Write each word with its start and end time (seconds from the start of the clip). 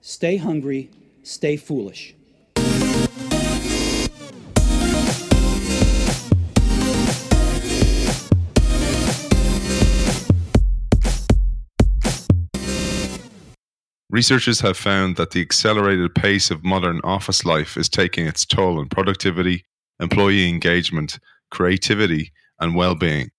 stay 0.00 0.36
hungry, 0.36 0.90
stay 1.22 1.56
foolish. 1.56 2.14
Researchers 14.10 14.60
have 14.60 14.76
found 14.76 15.14
that 15.16 15.30
the 15.30 15.40
accelerated 15.40 16.14
pace 16.16 16.50
of 16.50 16.64
modern 16.64 17.00
office 17.04 17.44
life 17.44 17.76
is 17.76 17.88
taking 17.88 18.26
its 18.26 18.44
toll 18.44 18.80
on 18.80 18.88
productivity, 18.88 19.64
employee 20.00 20.48
engagement, 20.48 21.20
creativity, 21.50 22.32
and 22.58 22.74
well 22.74 22.96
being. 22.96 23.30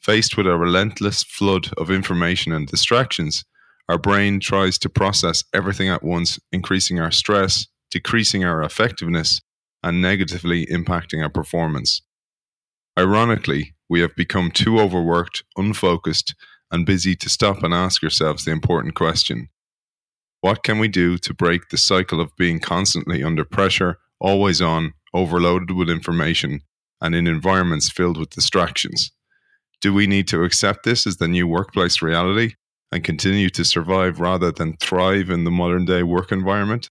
Faced 0.00 0.36
with 0.36 0.48
a 0.48 0.56
relentless 0.56 1.22
flood 1.22 1.70
of 1.78 1.90
information 1.90 2.52
and 2.52 2.66
distractions, 2.66 3.44
our 3.88 3.98
brain 3.98 4.38
tries 4.40 4.78
to 4.78 4.88
process 4.88 5.44
everything 5.54 5.88
at 5.88 6.02
once, 6.02 6.38
increasing 6.52 7.00
our 7.00 7.10
stress, 7.10 7.66
decreasing 7.90 8.44
our 8.44 8.62
effectiveness, 8.62 9.40
and 9.82 10.02
negatively 10.02 10.66
impacting 10.66 11.22
our 11.22 11.30
performance. 11.30 12.02
Ironically, 12.98 13.74
we 13.88 14.00
have 14.00 14.14
become 14.16 14.50
too 14.50 14.78
overworked, 14.78 15.44
unfocused, 15.56 16.34
and 16.70 16.84
busy 16.84 17.16
to 17.16 17.28
stop 17.28 17.62
and 17.62 17.72
ask 17.72 18.02
ourselves 18.02 18.44
the 18.44 18.50
important 18.50 18.94
question 18.94 19.48
what 20.40 20.62
can 20.62 20.78
we 20.78 20.86
do 20.86 21.18
to 21.18 21.34
break 21.34 21.68
the 21.68 21.76
cycle 21.76 22.20
of 22.20 22.36
being 22.36 22.60
constantly 22.60 23.24
under 23.24 23.44
pressure, 23.44 23.98
always 24.20 24.62
on, 24.62 24.94
overloaded 25.12 25.72
with 25.72 25.90
information, 25.90 26.60
and 27.00 27.12
in 27.12 27.26
environments 27.26 27.90
filled 27.90 28.16
with 28.16 28.30
distractions? 28.30 29.10
Do 29.80 29.92
we 29.92 30.06
need 30.06 30.28
to 30.28 30.44
accept 30.44 30.84
this 30.84 31.08
as 31.08 31.16
the 31.16 31.26
new 31.26 31.48
workplace 31.48 32.00
reality 32.00 32.54
and 32.90 33.04
continue 33.04 33.50
to 33.50 33.64
survive 33.64 34.20
rather 34.20 34.50
than 34.50 34.76
thrive 34.78 35.30
in 35.30 35.44
the 35.44 35.50
modern 35.50 35.84
day 35.84 36.02
work 36.02 36.32
environment? 36.32 36.88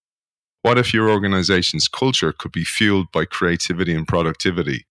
What 0.62 0.78
if 0.78 0.94
your 0.94 1.10
organization's 1.10 1.88
culture 1.88 2.34
could 2.34 2.52
be 2.52 2.66
fueled 2.66 3.12
by 3.12 3.26
creativity 3.26 3.94
and 3.94 4.08
productivity? 4.08 4.86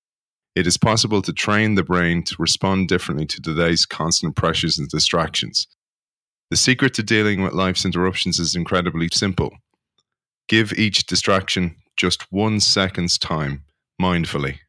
It 0.55 0.67
is 0.67 0.79
possible 0.79 1.21
to 1.23 1.33
train 1.33 1.75
the 1.75 1.83
brain 1.83 2.23
to 2.25 2.37
respond 2.39 2.89
differently 2.89 3.27
to 3.27 3.43
today's 3.43 3.85
constant 3.85 4.37
pressures 4.37 4.79
and 4.79 4.89
distractions. 4.89 5.67
The 6.51 6.57
secret 6.57 6.95
to 6.95 7.03
dealing 7.03 7.43
with 7.43 7.53
life's 7.53 7.85
interruptions 7.85 8.39
is 8.39 8.55
incredibly 8.55 9.09
simple. 9.13 9.53
Give 10.49 10.73
each 10.73 11.07
distraction 11.07 11.77
just 11.97 12.33
one 12.33 12.61
second's 12.61 13.19
time 13.19 13.65
mindfully. 14.01 14.61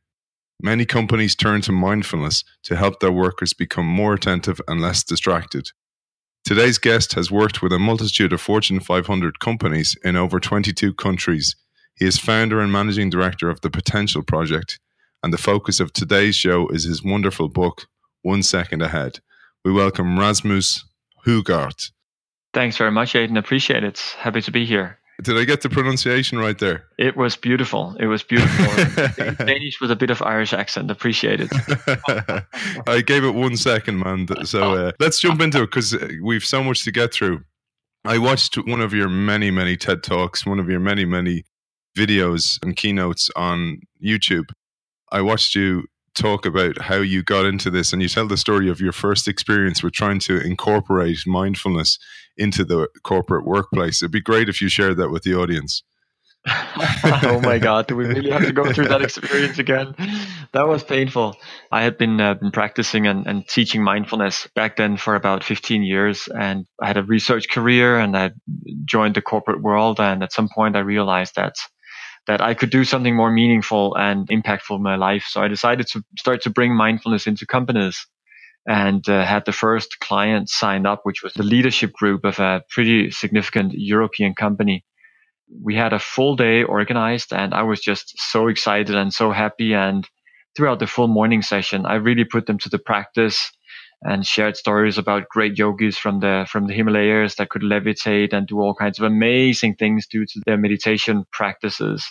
Many 0.61 0.85
companies 0.85 1.35
turn 1.35 1.61
to 1.61 1.71
mindfulness 1.71 2.43
to 2.63 2.75
help 2.75 2.99
their 2.99 3.11
workers 3.11 3.53
become 3.53 3.85
more 3.85 4.15
attentive 4.15 4.59
and 4.67 4.81
less 4.81 5.03
distracted. 5.03 5.69
Today's 6.47 6.77
guest 6.77 7.13
has 7.15 7.29
worked 7.29 7.61
with 7.61 7.73
a 7.73 7.77
multitude 7.77 8.31
of 8.31 8.39
Fortune 8.39 8.79
500 8.79 9.41
companies 9.41 9.97
in 10.05 10.15
over 10.15 10.39
22 10.39 10.93
countries. 10.93 11.57
He 11.95 12.05
is 12.05 12.17
founder 12.17 12.61
and 12.61 12.71
managing 12.71 13.09
director 13.09 13.49
of 13.49 13.59
the 13.59 13.69
Potential 13.69 14.23
Project, 14.23 14.79
and 15.21 15.33
the 15.33 15.37
focus 15.37 15.81
of 15.81 15.91
today's 15.91 16.37
show 16.37 16.69
is 16.69 16.85
his 16.85 17.03
wonderful 17.03 17.49
book, 17.49 17.87
One 18.21 18.43
Second 18.43 18.81
Ahead. 18.81 19.19
We 19.65 19.73
welcome 19.73 20.17
Rasmus 20.17 20.85
Hougaard. 21.25 21.83
Thanks 22.53 22.77
very 22.77 22.91
much, 22.91 23.13
Aidan. 23.13 23.35
Appreciate 23.35 23.83
it. 23.83 23.99
Happy 24.17 24.39
to 24.39 24.49
be 24.49 24.65
here. 24.65 24.99
Did 25.23 25.37
I 25.37 25.45
get 25.45 25.61
the 25.61 25.69
pronunciation 25.69 26.37
right 26.37 26.57
there? 26.59 26.85
It 26.99 27.17
was 27.17 27.35
beautiful. 27.35 27.95
It 27.99 28.05
was 28.05 28.21
beautiful. 28.21 28.65
Danish 29.45 29.81
with 29.81 29.89
a 29.89 29.95
bit 29.95 30.11
of 30.11 30.21
Irish 30.21 30.53
accent. 30.53 30.91
Appreciate 30.91 31.39
it. 31.41 31.49
I 32.87 33.01
gave 33.01 33.23
it 33.23 33.33
one 33.33 33.57
second, 33.57 33.99
man. 33.99 34.27
So 34.45 34.73
uh, 34.73 34.91
let's 34.99 35.19
jump 35.19 35.41
into 35.41 35.63
it 35.63 35.71
because 35.71 35.95
uh, 35.95 36.07
we've 36.23 36.45
so 36.45 36.63
much 36.63 36.83
to 36.83 36.91
get 36.91 37.13
through. 37.13 37.41
I 38.05 38.19
watched 38.19 38.55
one 38.55 38.79
of 38.79 38.93
your 38.93 39.09
many, 39.09 39.49
many 39.49 39.75
TED 39.75 40.03
Talks, 40.03 40.45
one 40.45 40.59
of 40.59 40.69
your 40.69 40.79
many, 40.79 41.03
many 41.03 41.45
videos 41.97 42.59
and 42.61 42.75
keynotes 42.75 43.29
on 43.35 43.79
YouTube. 44.03 44.49
I 45.11 45.21
watched 45.21 45.55
you 45.55 45.85
talk 46.13 46.45
about 46.45 46.81
how 46.81 46.97
you 46.97 47.23
got 47.23 47.45
into 47.45 47.69
this 47.69 47.91
and 47.91 48.01
you 48.01 48.09
tell 48.09 48.27
the 48.27 48.37
story 48.37 48.69
of 48.69 48.79
your 48.79 48.91
first 48.91 49.27
experience 49.27 49.81
with 49.81 49.93
trying 49.93 50.19
to 50.19 50.39
incorporate 50.41 51.19
mindfulness 51.25 51.97
into 52.37 52.63
the 52.63 52.87
corporate 53.03 53.45
workplace. 53.45 54.01
It'd 54.01 54.11
be 54.11 54.21
great 54.21 54.49
if 54.49 54.61
you 54.61 54.69
shared 54.69 54.97
that 54.97 55.09
with 55.09 55.23
the 55.23 55.35
audience. 55.35 55.83
oh 57.23 57.41
my 57.43 57.57
god 57.57 57.87
do 57.87 57.95
we 57.95 58.05
really 58.05 58.31
have 58.31 58.45
to 58.45 58.53
go 58.53 58.71
through 58.71 58.87
that 58.87 59.01
experience 59.01 59.59
again 59.59 59.93
that 60.53 60.65
was 60.65 60.81
painful 60.81 61.35
i 61.73 61.83
had 61.83 61.97
been 61.97 62.21
uh, 62.21 62.35
been 62.35 62.51
practicing 62.51 63.05
and, 63.05 63.27
and 63.27 63.45
teaching 63.49 63.83
mindfulness 63.83 64.47
back 64.55 64.77
then 64.77 64.95
for 64.95 65.15
about 65.15 65.43
15 65.43 65.83
years 65.83 66.29
and 66.39 66.65
i 66.81 66.87
had 66.87 66.95
a 66.95 67.03
research 67.03 67.49
career 67.49 67.99
and 67.99 68.15
i 68.15 68.31
joined 68.85 69.15
the 69.15 69.21
corporate 69.21 69.61
world 69.61 69.99
and 69.99 70.23
at 70.23 70.31
some 70.31 70.47
point 70.47 70.77
i 70.77 70.79
realized 70.79 71.35
that 71.35 71.55
that 72.27 72.41
I 72.41 72.53
could 72.53 72.69
do 72.69 72.83
something 72.83 73.15
more 73.15 73.31
meaningful 73.31 73.95
and 73.95 74.27
impactful 74.27 74.75
in 74.75 74.83
my 74.83 74.95
life. 74.97 75.25
So 75.29 75.41
I 75.41 75.47
decided 75.47 75.87
to 75.87 76.03
start 76.17 76.41
to 76.41 76.49
bring 76.49 76.75
mindfulness 76.75 77.25
into 77.25 77.45
companies 77.45 78.05
and 78.67 79.07
uh, 79.07 79.25
had 79.25 79.45
the 79.45 79.53
first 79.53 79.99
client 79.99 80.49
signed 80.49 80.85
up, 80.85 81.01
which 81.03 81.23
was 81.23 81.33
the 81.33 81.43
leadership 81.43 81.93
group 81.93 82.25
of 82.25 82.37
a 82.39 82.61
pretty 82.69 83.09
significant 83.11 83.71
European 83.73 84.35
company. 84.35 84.83
We 85.63 85.75
had 85.75 85.93
a 85.93 85.99
full 85.99 86.35
day 86.35 86.63
organized 86.63 87.31
and 87.31 87.53
I 87.53 87.63
was 87.63 87.79
just 87.79 88.13
so 88.17 88.47
excited 88.47 88.93
and 88.93 89.13
so 89.13 89.31
happy. 89.31 89.73
And 89.73 90.05
throughout 90.55 90.79
the 90.79 90.87
full 90.87 91.07
morning 91.07 91.41
session, 91.41 91.85
I 91.85 91.95
really 91.95 92.25
put 92.25 92.45
them 92.45 92.57
to 92.59 92.69
the 92.69 92.77
practice 92.79 93.49
and 94.01 94.27
shared 94.27 94.57
stories 94.57 94.97
about 94.97 95.29
great 95.29 95.57
yogis 95.57 95.97
from 95.97 96.19
the 96.19 96.45
from 96.49 96.67
the 96.67 96.73
Himalayas 96.73 97.35
that 97.35 97.49
could 97.49 97.63
levitate 97.63 98.33
and 98.33 98.45
do 98.45 98.59
all 98.59 98.75
kinds 98.75 98.99
of 98.99 99.05
amazing 99.05 99.75
things 99.75 100.05
due 100.07 100.25
to 100.25 100.41
their 100.45 100.57
meditation 100.57 101.25
practices. 101.31 102.05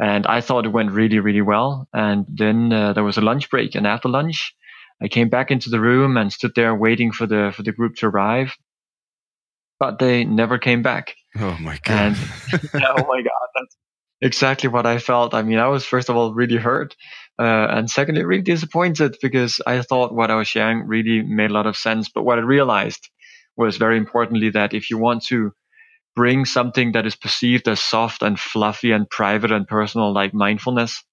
And 0.00 0.26
I 0.26 0.40
thought 0.40 0.66
it 0.66 0.68
went 0.68 0.92
really, 0.92 1.18
really 1.18 1.42
well. 1.42 1.88
And 1.92 2.24
then 2.28 2.72
uh, 2.72 2.92
there 2.92 3.02
was 3.02 3.16
a 3.16 3.20
lunch 3.22 3.50
break, 3.50 3.74
and 3.74 3.84
after 3.84 4.08
lunch, 4.08 4.54
I 5.00 5.08
came 5.08 5.28
back 5.28 5.50
into 5.50 5.70
the 5.70 5.80
room 5.80 6.16
and 6.16 6.32
stood 6.32 6.54
there 6.54 6.74
waiting 6.74 7.12
for 7.12 7.26
the 7.26 7.52
for 7.54 7.62
the 7.62 7.72
group 7.72 7.96
to 7.96 8.06
arrive. 8.06 8.56
But 9.78 9.98
they 9.98 10.24
never 10.24 10.58
came 10.58 10.82
back. 10.82 11.14
Oh 11.38 11.56
my 11.60 11.78
god! 11.84 12.16
And, 12.16 12.16
oh 12.74 13.06
my 13.06 13.22
god, 13.22 13.48
that's 13.54 13.76
exactly 14.20 14.68
what 14.68 14.86
I 14.86 14.98
felt. 14.98 15.34
I 15.34 15.42
mean, 15.42 15.58
I 15.58 15.68
was 15.68 15.84
first 15.84 16.08
of 16.08 16.16
all 16.16 16.34
really 16.34 16.56
hurt, 16.56 16.96
uh, 17.38 17.68
and 17.70 17.88
secondly 17.88 18.24
really 18.24 18.42
disappointed 18.42 19.16
because 19.22 19.60
I 19.66 19.82
thought 19.82 20.14
what 20.14 20.30
I 20.30 20.34
was 20.34 20.48
sharing 20.48 20.86
really 20.86 21.22
made 21.22 21.50
a 21.50 21.54
lot 21.54 21.66
of 21.66 21.76
sense. 21.76 22.08
But 22.08 22.24
what 22.24 22.38
I 22.38 22.42
realized 22.42 23.08
was 23.56 23.76
very 23.76 23.98
importantly 23.98 24.50
that 24.50 24.74
if 24.74 24.90
you 24.90 24.98
want 24.98 25.24
to 25.26 25.52
bring 26.16 26.44
something 26.44 26.92
that 26.92 27.06
is 27.06 27.14
perceived 27.14 27.68
as 27.68 27.78
soft 27.78 28.22
and 28.22 28.40
fluffy 28.40 28.90
and 28.90 29.08
private 29.08 29.52
and 29.52 29.68
personal, 29.68 30.12
like 30.12 30.34
mindfulness, 30.34 31.04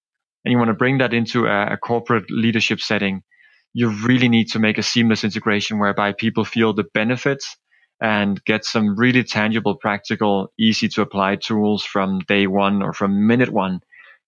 and 0.43 0.51
you 0.51 0.57
want 0.57 0.69
to 0.69 0.73
bring 0.73 0.97
that 0.97 1.13
into 1.13 1.45
a, 1.45 1.73
a 1.73 1.77
corporate 1.77 2.25
leadership 2.31 2.79
setting, 2.79 3.21
you 3.75 3.89
really 3.89 4.29
need 4.29 4.49
to 4.51 4.59
make 4.59 4.77
a 4.77 4.83
seamless 4.83 5.25
integration 5.25 5.79
whereby 5.79 6.13
people 6.13 6.45
feel 6.45 6.71
the 6.71 6.85
benefits 6.93 7.57
and 8.01 8.41
get 8.45 8.63
some 8.63 8.97
really 8.97 9.21
tangible, 9.21 9.75
practical, 9.75 10.47
easy 10.57 10.87
to 10.87 11.01
apply 11.01 11.35
tools 11.35 11.83
from 11.83 12.19
day 12.19 12.47
one 12.47 12.81
or 12.81 12.93
from 12.93 13.27
minute 13.27 13.49
one. 13.49 13.81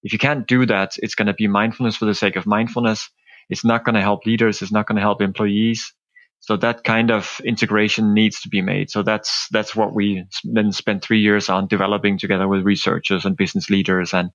If 0.03 0.12
you 0.12 0.19
can't 0.19 0.46
do 0.46 0.66
that, 0.66 0.96
it's 0.97 1.16
going 1.16 1.28
to 1.28 1.34
be 1.34 1.47
mindfulness 1.47 1.96
for 1.96 2.03
the 2.03 2.13
sake 2.13 2.35
of 2.35 2.46
mindfulness. 2.46 3.09
It's 3.50 3.63
not 3.63 3.85
going 3.85 3.96
to 3.96 4.02
help 4.02 4.25
leaders. 4.25 4.62
It's 4.62 4.74
not 4.74 4.85
going 4.85 4.97
to 4.97 5.02
help 5.02 5.22
employees. 5.22 5.94
So 6.41 6.58
that 6.58 6.84
kind 6.84 7.09
of 7.09 7.40
integration 7.46 8.14
needs 8.14 8.41
to 8.41 8.50
be 8.50 8.62
made. 8.62 8.90
So 8.90 9.02
that's 9.02 9.47
that's 9.52 9.74
what 9.74 9.96
we 9.96 10.25
then 10.44 10.74
spent 10.74 11.06
three 11.06 11.22
years 11.22 11.47
on 11.47 11.68
developing 11.68 12.18
together 12.18 12.50
with 12.50 12.66
researchers 12.66 13.24
and 13.24 13.38
business 13.38 13.69
leaders 13.69 14.14
and 14.14 14.31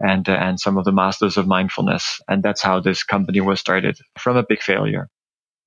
and 0.00 0.28
uh, 0.28 0.32
and 0.32 0.58
some 0.58 0.78
of 0.78 0.84
the 0.84 0.92
masters 0.92 1.36
of 1.36 1.46
mindfulness. 1.46 2.20
And 2.28 2.42
that's 2.42 2.62
how 2.62 2.80
this 2.80 3.02
company 3.02 3.40
was 3.40 3.60
started 3.60 3.98
from 4.18 4.36
a 4.36 4.42
big 4.42 4.62
failure. 4.62 5.08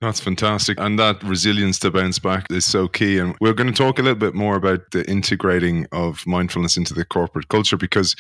That's 0.01 0.19
fantastic. 0.19 0.79
And 0.79 0.99
that 0.99 1.23
resilience 1.23 1.79
to 1.79 1.89
bounce 1.89 2.19
back 2.19 2.47
is 2.51 2.65
so 2.65 2.87
key. 2.87 3.17
And 3.17 3.35
we're 3.39 3.53
going 3.53 3.71
to 3.71 3.83
talk 3.83 3.97
a 3.97 4.01
little 4.01 4.19
bit 4.19 4.35
more 4.35 4.57
about 4.57 4.91
the 4.91 5.09
integrating 5.09 5.87
of 5.93 6.27
mindfulness 6.27 6.75
into 6.75 6.93
the 6.93 7.05
corporate 7.05 7.47
culture 7.47 7.77
because 7.77 8.15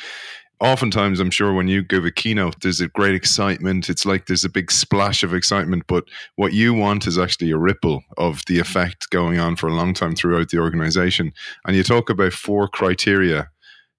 oftentimes 0.61 1.19
i'm 1.19 1.31
sure 1.31 1.53
when 1.53 1.67
you 1.67 1.83
give 1.83 2.05
a 2.05 2.11
keynote 2.11 2.55
there's 2.61 2.79
a 2.79 2.87
great 2.87 3.13
excitement 3.13 3.89
it's 3.89 4.05
like 4.05 4.25
there's 4.25 4.45
a 4.45 4.49
big 4.49 4.71
splash 4.71 5.21
of 5.21 5.33
excitement 5.33 5.83
but 5.87 6.05
what 6.37 6.53
you 6.53 6.73
want 6.73 7.05
is 7.05 7.17
actually 7.17 7.51
a 7.51 7.57
ripple 7.57 8.01
of 8.17 8.41
the 8.47 8.57
effect 8.57 9.09
going 9.09 9.37
on 9.37 9.55
for 9.55 9.67
a 9.67 9.73
long 9.73 9.93
time 9.93 10.15
throughout 10.15 10.49
the 10.49 10.57
organization 10.57 11.33
and 11.67 11.75
you 11.75 11.83
talk 11.83 12.09
about 12.09 12.31
four 12.31 12.69
criteria 12.69 13.49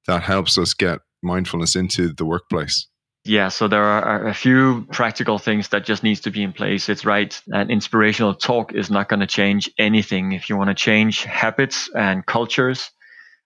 that 0.06 0.22
helps 0.22 0.56
us 0.56 0.72
get 0.72 1.00
mindfulness 1.26 1.76
into 1.76 2.12
the 2.12 2.24
workplace 2.24 2.88
yeah, 3.26 3.48
so 3.48 3.66
there 3.66 3.82
are 3.82 4.28
a 4.28 4.34
few 4.34 4.86
practical 4.92 5.38
things 5.38 5.68
that 5.70 5.84
just 5.84 6.04
needs 6.04 6.20
to 6.20 6.30
be 6.30 6.44
in 6.44 6.52
place. 6.52 6.88
It's 6.88 7.04
right. 7.04 7.38
An 7.48 7.70
inspirational 7.70 8.34
talk 8.34 8.72
is 8.72 8.88
not 8.88 9.08
going 9.08 9.20
to 9.20 9.26
change 9.26 9.68
anything. 9.78 10.30
If 10.30 10.48
you 10.48 10.56
want 10.56 10.68
to 10.68 10.74
change 10.74 11.24
habits 11.24 11.90
and 11.92 12.24
cultures, 12.24 12.88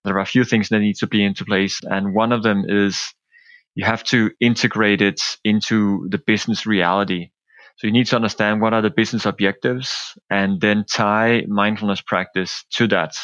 there 0.04 0.16
are 0.16 0.20
a 0.20 0.26
few 0.26 0.44
things 0.44 0.68
that 0.68 0.80
need 0.80 0.96
to 0.96 1.06
be 1.06 1.24
into 1.24 1.46
place. 1.46 1.80
And 1.82 2.14
one 2.14 2.32
of 2.32 2.42
them 2.42 2.64
is 2.68 3.14
you 3.74 3.86
have 3.86 4.04
to 4.04 4.30
integrate 4.38 5.00
it 5.00 5.20
into 5.44 6.06
the 6.10 6.18
business 6.18 6.66
reality. 6.66 7.30
So 7.78 7.86
you 7.86 7.92
need 7.92 8.08
to 8.08 8.16
understand 8.16 8.60
what 8.60 8.74
are 8.74 8.82
the 8.82 8.90
business 8.90 9.24
objectives 9.24 9.94
and 10.28 10.60
then 10.60 10.84
tie 10.84 11.44
mindfulness 11.48 12.02
practice 12.02 12.64
to 12.74 12.86
that. 12.88 13.14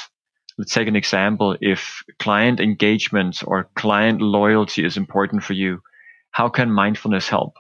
Let's 0.59 0.73
take 0.73 0.89
an 0.89 0.97
example. 0.97 1.57
If 1.61 2.03
client 2.19 2.61
engagement 2.61 3.43
or 3.47 3.71
client 3.75 4.21
loyalty 4.21 4.85
is 4.85 4.97
important 4.97 5.43
for 5.43 5.53
you, 5.53 5.81
how 6.31 6.49
can 6.49 6.71
mindfulness 6.71 7.29
help? 7.29 7.57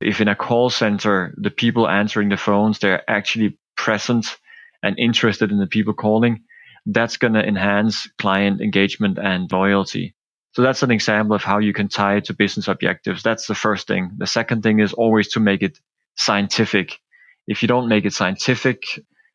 If 0.00 0.20
in 0.20 0.28
a 0.28 0.36
call 0.36 0.70
center, 0.70 1.34
the 1.36 1.50
people 1.50 1.88
answering 1.88 2.28
the 2.28 2.36
phones, 2.36 2.78
they're 2.78 3.08
actually 3.08 3.58
present 3.76 4.36
and 4.82 4.98
interested 4.98 5.50
in 5.50 5.58
the 5.58 5.66
people 5.66 5.94
calling, 5.94 6.42
that's 6.86 7.16
going 7.16 7.32
to 7.32 7.42
enhance 7.42 8.08
client 8.18 8.60
engagement 8.60 9.18
and 9.18 9.50
loyalty. 9.50 10.14
So 10.52 10.62
that's 10.62 10.82
an 10.82 10.90
example 10.90 11.34
of 11.34 11.42
how 11.42 11.58
you 11.58 11.72
can 11.72 11.88
tie 11.88 12.16
it 12.16 12.26
to 12.26 12.34
business 12.34 12.68
objectives. 12.68 13.22
That's 13.22 13.46
the 13.46 13.54
first 13.54 13.88
thing. 13.88 14.10
The 14.18 14.26
second 14.26 14.62
thing 14.62 14.78
is 14.80 14.92
always 14.92 15.28
to 15.32 15.40
make 15.40 15.62
it 15.62 15.78
scientific. 16.16 17.00
If 17.46 17.62
you 17.62 17.68
don't 17.68 17.88
make 17.88 18.04
it 18.04 18.12
scientific, 18.12 18.82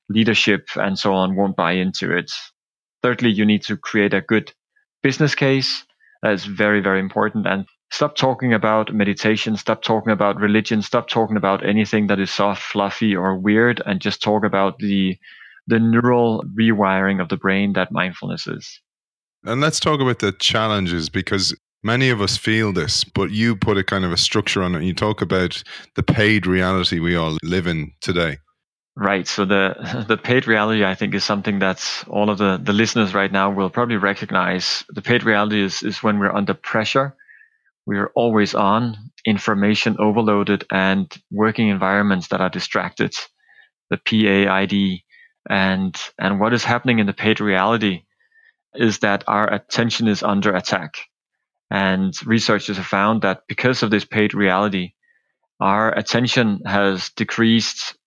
leadership 0.08 0.68
and 0.76 0.98
so 0.98 1.14
on 1.14 1.36
won't 1.36 1.56
buy 1.56 1.74
into 1.74 2.16
it. 2.16 2.32
Thirdly, 3.02 3.30
you 3.30 3.46
need 3.46 3.64
to 3.64 3.78
create 3.78 4.14
a 4.14 4.22
good 4.22 4.54
business 5.02 5.36
case. 5.36 5.86
That's 6.22 6.46
very, 6.46 6.82
very 6.82 7.00
important. 7.00 7.48
And 7.48 7.66
stop 7.92 8.16
talking 8.16 8.54
about 8.54 8.94
meditation, 8.94 9.56
stop 9.56 9.82
talking 9.82 10.12
about 10.12 10.40
religion, 10.40 10.82
stop 10.82 11.08
talking 11.08 11.38
about 11.38 11.66
anything 11.66 12.08
that 12.08 12.20
is 12.20 12.32
soft, 12.32 12.62
fluffy, 12.62 13.16
or 13.16 13.38
weird, 13.38 13.82
and 13.86 14.02
just 14.02 14.22
talk 14.22 14.44
about 14.44 14.80
the 14.80 15.18
the 15.68 15.80
neural 15.80 16.44
rewiring 16.60 17.22
of 17.22 17.30
the 17.30 17.38
brain 17.38 17.74
that 17.74 17.92
mindfulness 17.92 18.48
is. 18.48 18.82
And 19.44 19.62
let's 19.62 19.80
talk 19.80 20.02
about 20.02 20.18
the 20.18 20.32
challenges 20.32 21.10
because 21.10 21.56
many 21.84 22.10
of 22.10 22.22
us 22.22 22.38
feel 22.38 22.74
this, 22.74 23.04
but 23.04 23.30
you 23.30 23.56
put 23.56 23.78
a 23.78 23.84
kind 23.84 24.04
of 24.04 24.12
a 24.12 24.18
structure 24.18 24.64
on 24.64 24.74
it. 24.74 24.80
And 24.80 24.88
you 24.88 24.96
talk 24.96 25.22
about 25.22 25.62
the 25.96 26.04
paid 26.04 26.48
reality 26.48 27.00
we 27.00 27.16
all 27.16 27.38
live 27.44 27.68
in 27.68 27.94
today. 28.02 28.38
Right. 29.00 29.28
So 29.28 29.46
the 29.46 30.06
the 30.10 30.18
paid 30.18 30.48
reality, 30.48 30.84
I 30.84 30.96
think, 30.96 31.16
is 31.16 31.24
something 31.24 31.60
that 31.60 31.82
all 32.10 32.30
of 32.30 32.38
the, 32.38 32.60
the 32.62 32.74
listeners 32.74 33.16
right 33.16 33.32
now 33.32 33.52
will 33.52 33.72
probably 33.72 33.98
recognize. 33.98 34.84
The 34.90 35.02
paid 35.04 35.24
reality 35.24 35.62
is, 35.64 35.84
is 35.84 36.04
when 36.04 36.20
we're 36.20 36.36
under 36.36 36.54
pressure. 36.56 37.16
We 37.88 37.98
are 37.98 38.12
always 38.16 38.56
on, 38.56 38.98
information 39.26 39.98
overloaded, 40.00 40.66
and 40.72 41.12
working 41.32 41.70
environments 41.70 42.30
that 42.30 42.42
are 42.42 42.50
distracted. 42.50 43.16
The 43.90 43.98
PAID. 43.98 45.02
And 45.50 45.98
and 46.20 46.40
what 46.42 46.54
is 46.54 46.66
happening 46.66 47.00
in 47.00 47.08
the 47.08 47.14
paid 47.14 47.42
reality 47.42 48.04
is 48.76 49.00
that 49.00 49.24
our 49.28 49.52
attention 49.54 50.08
is 50.10 50.24
under 50.24 50.56
attack. 50.56 50.96
And 51.72 52.14
researchers 52.26 52.78
have 52.78 52.88
found 52.88 53.24
that 53.24 53.44
because 53.48 53.84
of 53.84 53.92
this 53.92 54.06
paid 54.06 54.34
reality, 54.36 54.94
our 55.62 55.92
attention 55.98 56.62
has 56.66 57.10
decreased 57.12 57.98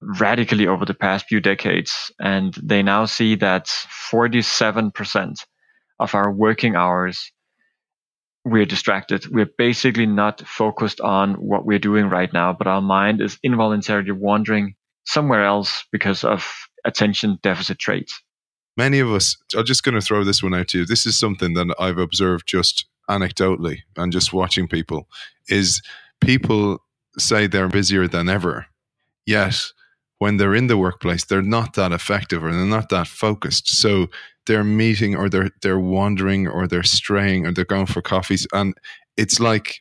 radically 0.00 0.66
over 0.66 0.84
the 0.84 0.94
past 0.94 1.26
few 1.28 1.40
decades. 1.40 2.12
And 2.18 2.54
they 2.62 2.82
now 2.82 3.06
see 3.06 3.34
that 3.36 3.66
47% 3.66 5.34
of 5.98 6.14
our 6.14 6.32
working 6.32 6.76
hours, 6.76 7.32
we're 8.44 8.66
distracted. 8.66 9.26
We're 9.28 9.50
basically 9.58 10.06
not 10.06 10.46
focused 10.46 11.00
on 11.00 11.34
what 11.34 11.66
we're 11.66 11.78
doing 11.78 12.06
right 12.08 12.32
now, 12.32 12.52
but 12.52 12.66
our 12.66 12.82
mind 12.82 13.20
is 13.20 13.38
involuntarily 13.42 14.12
wandering 14.12 14.74
somewhere 15.04 15.44
else 15.44 15.84
because 15.90 16.24
of 16.24 16.46
attention 16.84 17.38
deficit 17.42 17.78
traits. 17.78 18.22
Many 18.76 18.98
of 18.98 19.10
us, 19.10 19.36
I'm 19.56 19.64
just 19.64 19.84
going 19.84 19.94
to 19.94 20.00
throw 20.00 20.22
this 20.22 20.42
one 20.42 20.54
out 20.54 20.68
to 20.68 20.80
you. 20.80 20.86
This 20.86 21.06
is 21.06 21.18
something 21.18 21.54
that 21.54 21.74
I've 21.78 21.98
observed 21.98 22.46
just 22.46 22.84
anecdotally 23.08 23.78
and 23.96 24.12
just 24.12 24.32
watching 24.32 24.68
people 24.68 25.08
is 25.48 25.80
people 26.20 26.82
say 27.18 27.46
they're 27.46 27.68
busier 27.68 28.06
than 28.06 28.28
ever. 28.28 28.66
Yet 29.24 29.72
when 30.18 30.36
they're 30.36 30.54
in 30.54 30.66
the 30.66 30.78
workplace, 30.78 31.24
they're 31.24 31.42
not 31.42 31.74
that 31.74 31.92
effective 31.92 32.42
or 32.42 32.52
they're 32.52 32.64
not 32.64 32.88
that 32.90 33.06
focused. 33.06 33.68
So 33.68 34.08
they're 34.46 34.64
meeting 34.64 35.16
or 35.16 35.28
they're 35.28 35.50
they're 35.62 35.80
wandering 35.80 36.46
or 36.46 36.66
they're 36.66 36.82
straying 36.82 37.46
or 37.46 37.52
they're 37.52 37.64
going 37.64 37.86
for 37.86 38.02
coffees. 38.02 38.46
And 38.52 38.74
it's 39.16 39.40
like 39.40 39.80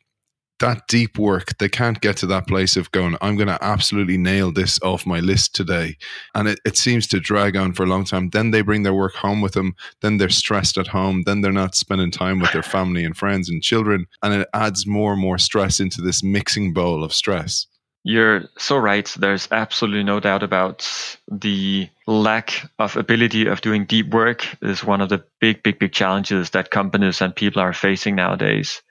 that 0.60 0.88
deep 0.88 1.18
work, 1.18 1.58
they 1.58 1.68
can't 1.68 2.00
get 2.00 2.18
to 2.18 2.28
that 2.28 2.48
place 2.48 2.78
of 2.78 2.92
going, 2.92 3.18
I'm 3.22 3.36
going 3.36 3.48
to 3.48 3.64
absolutely 3.64 4.18
nail 4.18 4.52
this 4.52 4.80
off 4.82 5.06
my 5.06 5.20
list 5.20 5.54
today. 5.54 5.98
And 6.34 6.48
it, 6.48 6.60
it 6.66 6.78
seems 6.78 7.08
to 7.08 7.20
drag 7.20 7.58
on 7.58 7.74
for 7.74 7.84
a 7.84 7.88
long 7.88 8.06
time. 8.06 8.30
Then 8.30 8.52
they 8.52 8.62
bring 8.62 8.84
their 8.84 8.94
work 8.94 9.16
home 9.16 9.42
with 9.42 9.54
them. 9.54 9.76
Then 10.02 10.18
they're 10.18 10.30
stressed 10.30 10.78
at 10.78 10.88
home. 10.88 11.24
Then 11.26 11.42
they're 11.42 11.52
not 11.52 11.76
spending 11.76 12.12
time 12.12 12.40
with 12.40 12.54
their 12.54 12.64
family 12.76 13.04
and 13.04 13.18
friends 13.18 13.50
and 13.50 13.62
children. 13.62 14.06
And 14.24 14.34
it 14.34 14.48
adds 14.54 14.88
more 14.88 15.14
and 15.14 15.22
more 15.22 15.38
stress 15.38 15.80
into 15.80 16.02
this 16.02 16.24
mixing 16.24 16.74
bowl 16.74 17.04
of 17.04 17.14
stress. 17.14 17.68
You're 18.06 18.44
so 18.60 18.78
right. 18.78 19.06
There's 19.20 19.50
absolutely 19.52 20.04
no 20.04 20.20
doubt 20.22 20.44
about 20.44 20.88
the 21.30 21.90
lack 22.08 22.70
of 22.80 22.98
ability 22.98 23.48
of 23.48 23.62
doing 23.62 23.86
deep 23.86 24.14
work 24.14 24.48
is 24.62 24.84
one 24.84 25.02
of 25.02 25.10
the 25.10 25.26
big, 25.42 25.64
big, 25.64 25.80
big 25.80 25.92
challenges 25.92 26.52
that 26.52 26.72
companies 26.72 27.22
and 27.22 27.36
people 27.36 27.62
are 27.62 27.74
facing 27.74 28.16
nowadays 28.16 28.82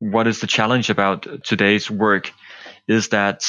what 0.00 0.26
is 0.26 0.40
the 0.40 0.46
challenge 0.46 0.90
about 0.90 1.26
today's 1.44 1.90
work 1.90 2.32
is 2.88 3.08
that 3.10 3.44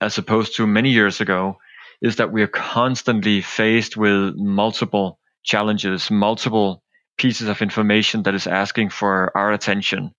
as 0.00 0.18
opposed 0.18 0.56
to 0.56 0.66
many 0.66 0.90
years 0.90 1.20
ago 1.20 1.58
is 2.00 2.16
that 2.16 2.32
we 2.32 2.42
are 2.42 2.48
constantly 2.48 3.42
faced 3.42 3.96
with 3.96 4.34
multiple 4.36 5.18
challenges 5.44 6.10
multiple 6.10 6.82
pieces 7.18 7.48
of 7.48 7.60
information 7.60 8.22
that 8.22 8.34
is 8.34 8.46
asking 8.46 8.88
for 8.88 9.36
our 9.36 9.52
attention 9.52 10.14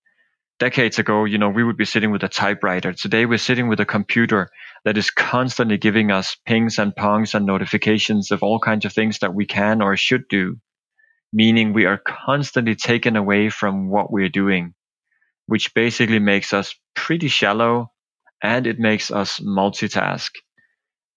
decades 0.62 0.98
ago 0.98 1.24
you 1.24 1.38
know 1.38 1.48
we 1.48 1.64
would 1.64 1.76
be 1.76 1.84
sitting 1.84 2.12
with 2.12 2.22
a 2.22 2.28
typewriter 2.28 2.92
today 2.92 3.26
we're 3.26 3.46
sitting 3.48 3.68
with 3.68 3.80
a 3.80 3.92
computer 3.96 4.48
that 4.84 4.96
is 4.96 5.10
constantly 5.10 5.78
giving 5.78 6.10
us 6.10 6.36
pings 6.46 6.78
and 6.78 6.94
pongs 6.94 7.34
and 7.34 7.46
notifications 7.46 8.30
of 8.30 8.42
all 8.42 8.58
kinds 8.58 8.84
of 8.84 8.92
things 8.92 9.18
that 9.18 9.34
we 9.34 9.46
can 9.46 9.82
or 9.82 9.96
should 9.96 10.28
do 10.28 10.56
meaning 11.32 11.72
we 11.72 11.86
are 11.86 12.00
constantly 12.26 12.76
taken 12.76 13.16
away 13.16 13.48
from 13.48 13.88
what 13.88 14.12
we're 14.12 14.36
doing 14.42 14.74
which 15.46 15.74
basically 15.74 16.18
makes 16.18 16.52
us 16.52 16.74
pretty 16.94 17.28
shallow 17.28 17.90
and 18.42 18.66
it 18.66 18.78
makes 18.78 19.10
us 19.10 19.38
multitask. 19.38 20.30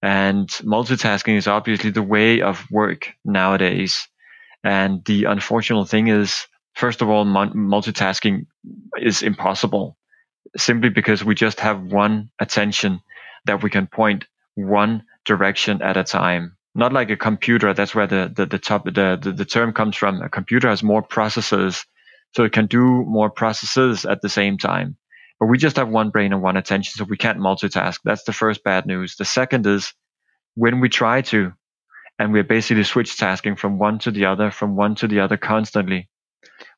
And 0.01 0.47
multitasking 0.49 1.37
is 1.37 1.47
obviously 1.47 1.89
the 1.89 2.03
way 2.03 2.41
of 2.41 2.63
work 2.69 3.13
nowadays. 3.23 4.07
And 4.63 5.03
the 5.05 5.25
unfortunate 5.25 5.89
thing 5.89 6.07
is, 6.07 6.47
first 6.75 7.01
of 7.01 7.09
all, 7.09 7.25
multitasking 7.25 8.45
is 8.99 9.21
impossible 9.21 9.97
simply 10.57 10.89
because 10.89 11.23
we 11.23 11.35
just 11.35 11.59
have 11.59 11.81
one 11.81 12.29
attention 12.39 13.01
that 13.45 13.63
we 13.63 13.69
can 13.69 13.87
point 13.87 14.25
one 14.55 15.03
direction 15.25 15.81
at 15.81 15.97
a 15.97 16.03
time. 16.03 16.55
Not 16.75 16.93
like 16.93 17.09
a 17.09 17.17
computer. 17.17 17.73
That's 17.73 17.95
where 17.95 18.07
the, 18.07 18.31
the, 18.33 18.45
the 18.45 18.59
top, 18.59 18.85
the, 18.85 19.17
the, 19.21 19.31
the 19.31 19.45
term 19.45 19.73
comes 19.73 19.95
from. 19.95 20.21
A 20.21 20.29
computer 20.29 20.69
has 20.69 20.83
more 20.83 21.01
processors 21.01 21.85
so 22.33 22.43
it 22.43 22.51
can 22.51 22.67
do 22.67 23.03
more 23.07 23.29
processes 23.29 24.05
at 24.05 24.21
the 24.21 24.29
same 24.29 24.57
time. 24.57 24.97
But 25.39 25.47
we 25.47 25.57
just 25.57 25.77
have 25.77 25.89
one 25.89 26.09
brain 26.09 26.33
and 26.33 26.41
one 26.41 26.57
attention, 26.57 26.93
so 26.97 27.05
we 27.05 27.17
can't 27.17 27.39
multitask. 27.39 27.99
That's 28.03 28.23
the 28.23 28.33
first 28.33 28.63
bad 28.63 28.85
news. 28.85 29.15
The 29.15 29.25
second 29.25 29.65
is 29.67 29.93
when 30.55 30.79
we 30.79 30.89
try 30.89 31.21
to, 31.23 31.53
and 32.19 32.33
we're 32.33 32.43
basically 32.43 32.83
switch 32.83 33.17
tasking 33.17 33.55
from 33.55 33.77
one 33.77 33.99
to 33.99 34.11
the 34.11 34.25
other, 34.25 34.51
from 34.51 34.75
one 34.75 34.95
to 34.95 35.07
the 35.07 35.19
other 35.19 35.37
constantly, 35.37 36.09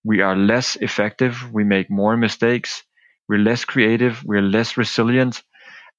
we 0.03 0.21
are 0.21 0.35
less 0.35 0.75
effective. 0.77 1.51
We 1.51 1.63
make 1.63 1.89
more 1.89 2.17
mistakes. 2.17 2.83
We're 3.27 3.39
less 3.39 3.65
creative. 3.65 4.23
We're 4.23 4.41
less 4.41 4.77
resilient. 4.77 5.43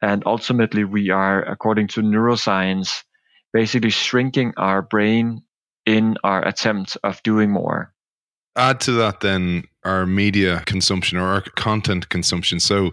And 0.00 0.22
ultimately, 0.26 0.84
we 0.84 1.10
are, 1.10 1.42
according 1.42 1.88
to 1.88 2.02
neuroscience, 2.02 3.02
basically 3.52 3.90
shrinking 3.90 4.54
our 4.56 4.82
brain 4.82 5.42
in 5.86 6.16
our 6.22 6.46
attempt 6.46 6.96
of 7.02 7.22
doing 7.22 7.50
more 7.50 7.92
add 8.58 8.80
to 8.80 8.92
that 8.92 9.20
then 9.20 9.62
our 9.84 10.04
media 10.04 10.62
consumption 10.66 11.16
or 11.16 11.26
our 11.26 11.40
content 11.56 12.08
consumption. 12.10 12.60
So 12.60 12.90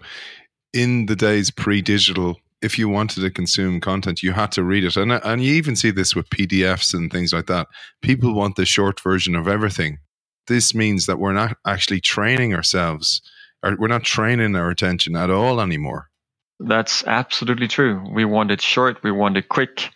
in 0.72 1.06
the 1.06 1.16
days 1.16 1.50
pre-digital, 1.50 2.36
if 2.62 2.78
you 2.78 2.88
wanted 2.88 3.20
to 3.20 3.30
consume 3.30 3.80
content, 3.80 4.22
you 4.22 4.32
had 4.32 4.52
to 4.52 4.64
read 4.64 4.84
it, 4.84 4.96
and 4.96 5.12
and 5.12 5.44
you 5.44 5.54
even 5.54 5.76
see 5.76 5.90
this 5.90 6.16
with 6.16 6.30
PDFs 6.30 6.94
and 6.94 7.12
things 7.12 7.32
like 7.32 7.46
that. 7.46 7.66
People 8.00 8.34
want 8.34 8.56
the 8.56 8.64
short 8.64 8.98
version 9.00 9.34
of 9.34 9.46
everything. 9.46 9.98
This 10.46 10.74
means 10.74 11.06
that 11.06 11.18
we're 11.18 11.32
not 11.32 11.56
actually 11.66 12.00
training 12.00 12.54
ourselves, 12.54 13.20
or 13.62 13.76
we're 13.78 13.88
not 13.88 14.04
training 14.04 14.54
our 14.56 14.70
attention 14.70 15.16
at 15.16 15.30
all 15.30 15.60
anymore. 15.60 16.10
That's 16.58 17.04
absolutely 17.06 17.68
true. 17.68 18.02
We 18.14 18.24
want 18.24 18.50
it 18.50 18.62
short. 18.62 19.02
We 19.02 19.12
want 19.12 19.36
it 19.36 19.48
quick 19.48 19.90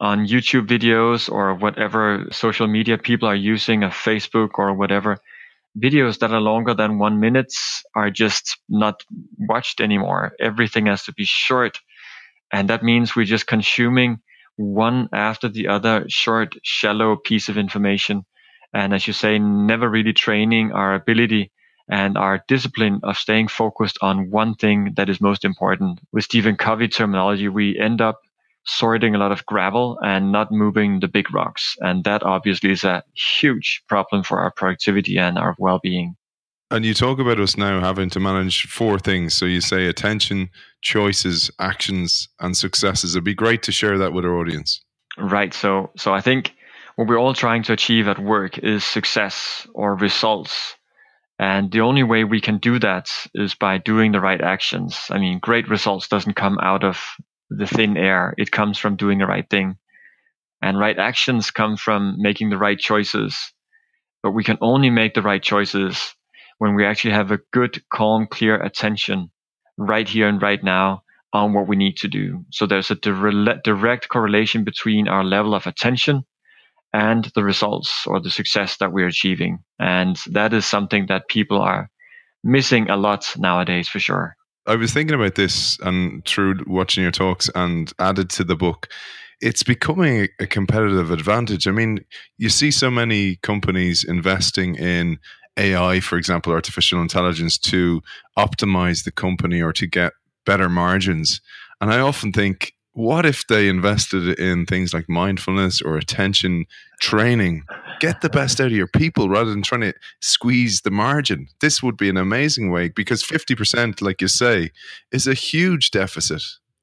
on 0.00 0.26
YouTube 0.26 0.66
videos 0.66 1.30
or 1.30 1.54
whatever 1.54 2.26
social 2.30 2.66
media 2.68 2.96
people 2.96 3.28
are 3.28 3.34
using, 3.34 3.82
a 3.82 3.88
Facebook 3.88 4.50
or 4.54 4.72
whatever, 4.74 5.18
videos 5.78 6.18
that 6.20 6.32
are 6.32 6.40
longer 6.40 6.74
than 6.74 6.98
one 6.98 7.20
minute 7.20 7.52
are 7.94 8.10
just 8.10 8.58
not 8.68 9.02
watched 9.38 9.80
anymore. 9.80 10.32
Everything 10.40 10.86
has 10.86 11.04
to 11.04 11.12
be 11.12 11.24
short. 11.24 11.80
And 12.52 12.70
that 12.70 12.82
means 12.82 13.14
we're 13.14 13.26
just 13.26 13.46
consuming 13.46 14.20
one 14.56 15.08
after 15.12 15.48
the 15.48 15.68
other 15.68 16.04
short, 16.08 16.54
shallow 16.62 17.16
piece 17.16 17.48
of 17.48 17.58
information. 17.58 18.24
And 18.74 18.94
as 18.94 19.06
you 19.06 19.12
say, 19.12 19.38
never 19.38 19.88
really 19.88 20.12
training 20.12 20.72
our 20.72 20.94
ability 20.94 21.50
and 21.90 22.18
our 22.18 22.44
discipline 22.48 23.00
of 23.02 23.16
staying 23.16 23.48
focused 23.48 23.98
on 24.02 24.30
one 24.30 24.54
thing 24.54 24.92
that 24.96 25.08
is 25.08 25.20
most 25.20 25.44
important. 25.44 26.00
With 26.12 26.24
Stephen 26.24 26.56
Covey 26.56 26.88
terminology, 26.88 27.48
we 27.48 27.78
end 27.78 28.00
up 28.00 28.20
sorting 28.66 29.14
a 29.14 29.18
lot 29.18 29.32
of 29.32 29.46
gravel 29.46 29.98
and 30.02 30.30
not 30.30 30.52
moving 30.52 31.00
the 31.00 31.08
big 31.08 31.32
rocks. 31.32 31.76
And 31.80 32.04
that 32.04 32.22
obviously 32.22 32.70
is 32.70 32.84
a 32.84 33.02
huge 33.14 33.82
problem 33.88 34.22
for 34.22 34.38
our 34.38 34.50
productivity 34.50 35.18
and 35.18 35.38
our 35.38 35.56
well 35.58 35.80
being. 35.82 36.16
And 36.70 36.84
you 36.84 36.92
talk 36.92 37.18
about 37.18 37.40
us 37.40 37.56
now 37.56 37.80
having 37.80 38.10
to 38.10 38.20
manage 38.20 38.66
four 38.66 38.98
things. 38.98 39.32
So 39.32 39.46
you 39.46 39.62
say 39.62 39.86
attention, 39.86 40.50
choices, 40.82 41.50
actions, 41.58 42.28
and 42.40 42.54
successes. 42.54 43.14
It'd 43.14 43.24
be 43.24 43.34
great 43.34 43.62
to 43.62 43.72
share 43.72 43.96
that 43.96 44.12
with 44.12 44.26
our 44.26 44.36
audience. 44.36 44.82
Right. 45.16 45.54
So, 45.54 45.90
so 45.96 46.12
I 46.12 46.20
think 46.20 46.54
what 46.98 47.06
we're 47.06 47.20
all 47.20 47.32
trying 47.32 47.62
to 47.62 47.72
achieve 47.72 48.08
at 48.08 48.18
work 48.18 48.58
is 48.58 48.84
success 48.84 49.68
or 49.72 49.94
results. 49.94 50.74
And 51.38 51.70
the 51.70 51.82
only 51.82 52.02
way 52.02 52.24
we 52.24 52.40
can 52.40 52.58
do 52.58 52.80
that 52.80 53.08
is 53.34 53.54
by 53.54 53.78
doing 53.78 54.10
the 54.10 54.20
right 54.20 54.40
actions. 54.40 55.06
I 55.08 55.18
mean, 55.18 55.38
great 55.38 55.68
results 55.68 56.08
doesn't 56.08 56.34
come 56.34 56.58
out 56.60 56.82
of 56.82 57.00
the 57.50 57.68
thin 57.68 57.96
air. 57.96 58.34
It 58.36 58.50
comes 58.50 58.78
from 58.78 58.96
doing 58.96 59.18
the 59.18 59.28
right 59.28 59.48
thing. 59.48 59.76
And 60.60 60.76
right 60.76 60.98
actions 60.98 61.52
come 61.52 61.76
from 61.76 62.16
making 62.18 62.50
the 62.50 62.58
right 62.58 62.80
choices. 62.80 63.52
But 64.24 64.32
we 64.32 64.42
can 64.42 64.58
only 64.60 64.90
make 64.90 65.14
the 65.14 65.22
right 65.22 65.40
choices 65.40 66.16
when 66.58 66.74
we 66.74 66.84
actually 66.84 67.14
have 67.14 67.30
a 67.30 67.38
good, 67.52 67.80
calm, 67.92 68.26
clear 68.28 68.60
attention 68.60 69.30
right 69.76 70.08
here 70.08 70.26
and 70.26 70.42
right 70.42 70.64
now 70.64 71.04
on 71.32 71.52
what 71.52 71.68
we 71.68 71.76
need 71.76 71.98
to 71.98 72.08
do. 72.08 72.44
So 72.50 72.66
there's 72.66 72.90
a 72.90 72.96
direct 72.96 74.08
correlation 74.08 74.64
between 74.64 75.06
our 75.06 75.22
level 75.22 75.54
of 75.54 75.68
attention 75.68 76.24
and 76.92 77.30
the 77.34 77.44
results 77.44 78.06
or 78.06 78.20
the 78.20 78.30
success 78.30 78.76
that 78.78 78.92
we're 78.92 79.06
achieving. 79.06 79.58
And 79.78 80.16
that 80.30 80.52
is 80.52 80.64
something 80.66 81.06
that 81.08 81.28
people 81.28 81.60
are 81.60 81.90
missing 82.42 82.88
a 82.88 82.96
lot 82.96 83.34
nowadays 83.36 83.88
for 83.88 83.98
sure. 83.98 84.36
I 84.66 84.76
was 84.76 84.92
thinking 84.92 85.14
about 85.14 85.34
this 85.34 85.78
and 85.80 86.24
through 86.26 86.64
watching 86.66 87.02
your 87.02 87.12
talks 87.12 87.50
and 87.54 87.92
added 87.98 88.30
to 88.30 88.44
the 88.44 88.56
book. 88.56 88.88
It's 89.40 89.62
becoming 89.62 90.28
a 90.40 90.46
competitive 90.46 91.10
advantage. 91.10 91.66
I 91.66 91.70
mean, 91.70 92.04
you 92.38 92.48
see 92.48 92.70
so 92.70 92.90
many 92.90 93.36
companies 93.36 94.04
investing 94.04 94.74
in 94.74 95.18
AI, 95.56 96.00
for 96.00 96.18
example, 96.18 96.52
artificial 96.52 97.00
intelligence, 97.00 97.56
to 97.58 98.02
optimize 98.36 99.04
the 99.04 99.12
company 99.12 99.62
or 99.62 99.72
to 99.72 99.86
get 99.86 100.12
better 100.44 100.68
margins. 100.68 101.40
And 101.80 101.92
I 101.92 102.00
often 102.00 102.32
think, 102.32 102.74
what 102.98 103.24
if 103.24 103.46
they 103.46 103.68
invested 103.68 104.38
in 104.38 104.66
things 104.66 104.92
like 104.92 105.08
mindfulness 105.08 105.80
or 105.80 105.96
attention 105.96 106.66
training? 107.00 107.64
Get 108.00 108.20
the 108.20 108.28
best 108.28 108.60
out 108.60 108.66
of 108.66 108.72
your 108.72 108.88
people 108.88 109.28
rather 109.28 109.50
than 109.50 109.62
trying 109.62 109.82
to 109.82 109.94
squeeze 110.20 110.80
the 110.82 110.90
margin. 110.90 111.48
This 111.60 111.82
would 111.82 111.96
be 111.96 112.08
an 112.08 112.16
amazing 112.16 112.70
way 112.70 112.88
because 112.88 113.22
50%, 113.22 114.02
like 114.02 114.20
you 114.20 114.28
say, 114.28 114.70
is 115.12 115.26
a 115.26 115.34
huge 115.34 115.90
deficit. 115.90 116.42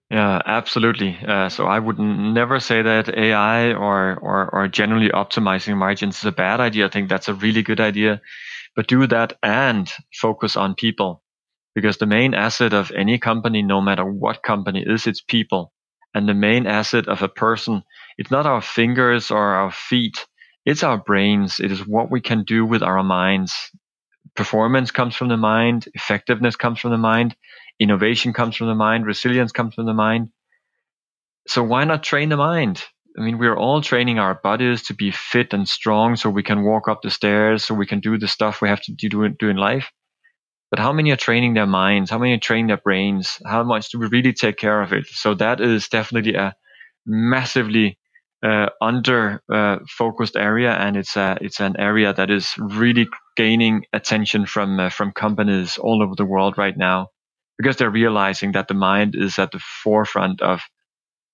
Yeah, 0.09 0.41
absolutely. 0.45 1.17
Uh, 1.27 1.49
so 1.49 1.65
I 1.65 1.79
would 1.79 1.99
never 1.99 2.59
say 2.59 2.81
that 2.81 3.09
AI 3.09 3.73
or, 3.73 4.17
or, 4.17 4.49
or 4.53 4.67
generally 4.67 5.09
optimizing 5.09 5.75
margins 5.77 6.19
is 6.19 6.25
a 6.25 6.31
bad 6.31 6.59
idea. 6.59 6.85
I 6.85 6.89
think 6.89 7.09
that's 7.09 7.27
a 7.27 7.33
really 7.33 7.63
good 7.63 7.79
idea 7.79 8.21
but 8.75 8.87
do 8.87 9.07
that 9.07 9.33
and 9.41 9.89
focus 10.13 10.55
on 10.55 10.75
people 10.75 11.23
because 11.73 11.97
the 11.97 12.05
main 12.05 12.33
asset 12.33 12.73
of 12.73 12.91
any 12.91 13.17
company, 13.17 13.61
no 13.61 13.81
matter 13.81 14.05
what 14.05 14.43
company 14.43 14.83
is 14.85 15.07
its 15.07 15.21
people. 15.21 15.71
And 16.15 16.27
the 16.27 16.33
main 16.33 16.65
asset 16.65 17.09
of 17.09 17.21
a 17.21 17.27
person, 17.27 17.83
it's 18.17 18.31
not 18.31 18.45
our 18.45 18.61
fingers 18.61 19.29
or 19.29 19.37
our 19.37 19.71
feet. 19.71 20.25
It's 20.65 20.81
our 20.81 20.97
brains. 20.97 21.59
It 21.59 21.71
is 21.71 21.85
what 21.85 22.09
we 22.09 22.21
can 22.21 22.45
do 22.45 22.65
with 22.65 22.81
our 22.81 23.03
minds. 23.03 23.53
Performance 24.33 24.91
comes 24.91 25.15
from 25.15 25.27
the 25.27 25.37
mind. 25.37 25.89
Effectiveness 25.93 26.55
comes 26.55 26.79
from 26.79 26.91
the 26.91 26.97
mind. 26.97 27.35
Innovation 27.81 28.31
comes 28.31 28.55
from 28.55 28.67
the 28.67 28.75
mind. 28.75 29.05
Resilience 29.05 29.51
comes 29.51 29.75
from 29.75 29.85
the 29.85 29.93
mind. 29.93 30.29
So 31.47 31.61
why 31.63 31.83
not 31.83 32.01
train 32.01 32.29
the 32.29 32.37
mind? 32.37 32.83
I 33.17 33.21
mean, 33.21 33.37
we're 33.37 33.57
all 33.57 33.81
training 33.81 34.17
our 34.17 34.35
bodies 34.35 34.83
to 34.83 34.93
be 34.93 35.11
fit 35.11 35.53
and 35.53 35.67
strong 35.67 36.15
so 36.15 36.29
we 36.29 36.43
can 36.43 36.63
walk 36.63 36.87
up 36.87 37.01
the 37.01 37.11
stairs, 37.11 37.65
so 37.65 37.75
we 37.75 37.85
can 37.85 37.99
do 37.99 38.17
the 38.17 38.27
stuff 38.27 38.61
we 38.61 38.69
have 38.69 38.81
to 38.83 38.93
do, 38.93 39.23
in 39.23 39.57
life. 39.57 39.91
But 40.71 40.79
how 40.79 40.93
many 40.93 41.11
are 41.11 41.17
training 41.17 41.53
their 41.53 41.67
minds? 41.67 42.09
How 42.09 42.17
many 42.17 42.33
are 42.33 42.39
training 42.39 42.67
their 42.67 42.77
brains? 42.77 43.37
How 43.45 43.63
much 43.63 43.89
do 43.91 43.99
we 43.99 44.07
really 44.07 44.33
take 44.33 44.57
care 44.57 44.81
of 44.81 44.93
it? 44.93 45.05
So 45.07 45.33
that 45.35 45.61
is 45.61 45.87
definitely 45.87 46.35
a 46.35 46.55
massively 47.05 47.97
uh, 48.43 48.69
under 48.81 49.41
uh, 49.51 49.77
focused 49.97 50.35
area, 50.35 50.71
and 50.71 50.97
it's 50.97 51.15
a 51.15 51.37
it's 51.41 51.59
an 51.59 51.75
area 51.79 52.13
that 52.13 52.29
is 52.29 52.53
really 52.59 53.07
gaining 53.35 53.85
attention 53.93 54.45
from 54.45 54.79
uh, 54.79 54.89
from 54.89 55.11
companies 55.11 55.77
all 55.77 56.03
over 56.03 56.13
the 56.15 56.25
world 56.25 56.57
right 56.57 56.77
now 56.77 57.07
because 57.57 57.77
they're 57.77 57.89
realizing 57.89 58.51
that 58.51 58.67
the 58.67 58.73
mind 58.73 59.15
is 59.15 59.39
at 59.39 59.51
the 59.51 59.59
forefront 59.59 60.41
of 60.41 60.61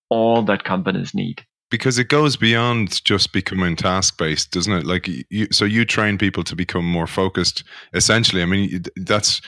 all 0.10 0.44
that 0.44 0.64
companies 0.64 1.14
need 1.14 1.46
because 1.72 1.98
it 1.98 2.10
goes 2.10 2.36
beyond 2.36 3.04
just 3.04 3.34
becoming 3.34 3.76
task 3.76 4.18
based 4.18 4.52
doesn't 4.52 4.74
it? 4.74 4.86
Like 4.86 5.08
you 5.30 5.48
so 5.52 5.66
you 5.66 5.86
train 5.86 6.18
people 6.20 6.44
to 6.44 6.56
become 6.56 6.86
more 6.86 7.08
focused 7.08 7.64
essentially. 7.94 8.44
I 8.44 8.46
mean 8.46 8.84
that's 8.98 9.42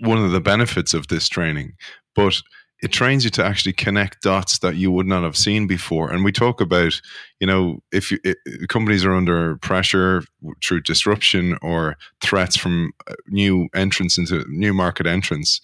one 0.00 0.18
of 0.18 0.32
the 0.32 0.40
benefits 0.40 0.94
of 0.94 1.06
this 1.06 1.28
training. 1.28 1.74
But 2.16 2.40
it 2.82 2.92
trains 2.92 3.24
you 3.24 3.30
to 3.30 3.44
actually 3.44 3.72
connect 3.72 4.22
dots 4.22 4.58
that 4.58 4.76
you 4.76 4.90
would 4.90 5.06
not 5.06 5.22
have 5.22 5.36
seen 5.36 5.66
before 5.66 6.12
and 6.12 6.24
we 6.24 6.32
talk 6.32 6.60
about 6.60 7.00
you 7.40 7.46
know 7.46 7.78
if 7.92 8.10
you, 8.10 8.18
it, 8.24 8.36
companies 8.68 9.04
are 9.04 9.14
under 9.14 9.56
pressure 9.58 10.22
through 10.64 10.80
disruption 10.82 11.56
or 11.62 11.96
threats 12.20 12.56
from 12.56 12.92
uh, 13.08 13.14
new 13.28 13.68
entrants 13.74 14.18
into 14.18 14.44
new 14.48 14.74
market 14.74 15.06
entrants 15.06 15.60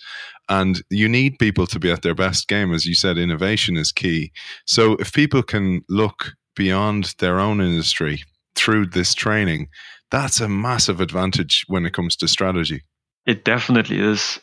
and 0.48 0.82
you 0.90 1.08
need 1.08 1.38
people 1.38 1.66
to 1.66 1.78
be 1.78 1.90
at 1.90 2.02
their 2.02 2.14
best 2.14 2.48
game. 2.48 2.74
As 2.74 2.84
you 2.84 2.94
said, 2.94 3.16
innovation 3.16 3.76
is 3.76 3.92
key. 3.92 4.32
So 4.66 4.92
if 4.94 5.12
people 5.12 5.42
can 5.42 5.82
look 5.88 6.32
beyond 6.54 7.14
their 7.18 7.40
own 7.40 7.60
industry 7.60 8.22
through 8.54 8.86
this 8.86 9.14
training, 9.14 9.68
that's 10.10 10.40
a 10.40 10.48
massive 10.48 11.00
advantage 11.00 11.64
when 11.68 11.86
it 11.86 11.94
comes 11.94 12.16
to 12.16 12.28
strategy. 12.28 12.82
It 13.24 13.44
definitely 13.44 14.00
is. 14.00 14.40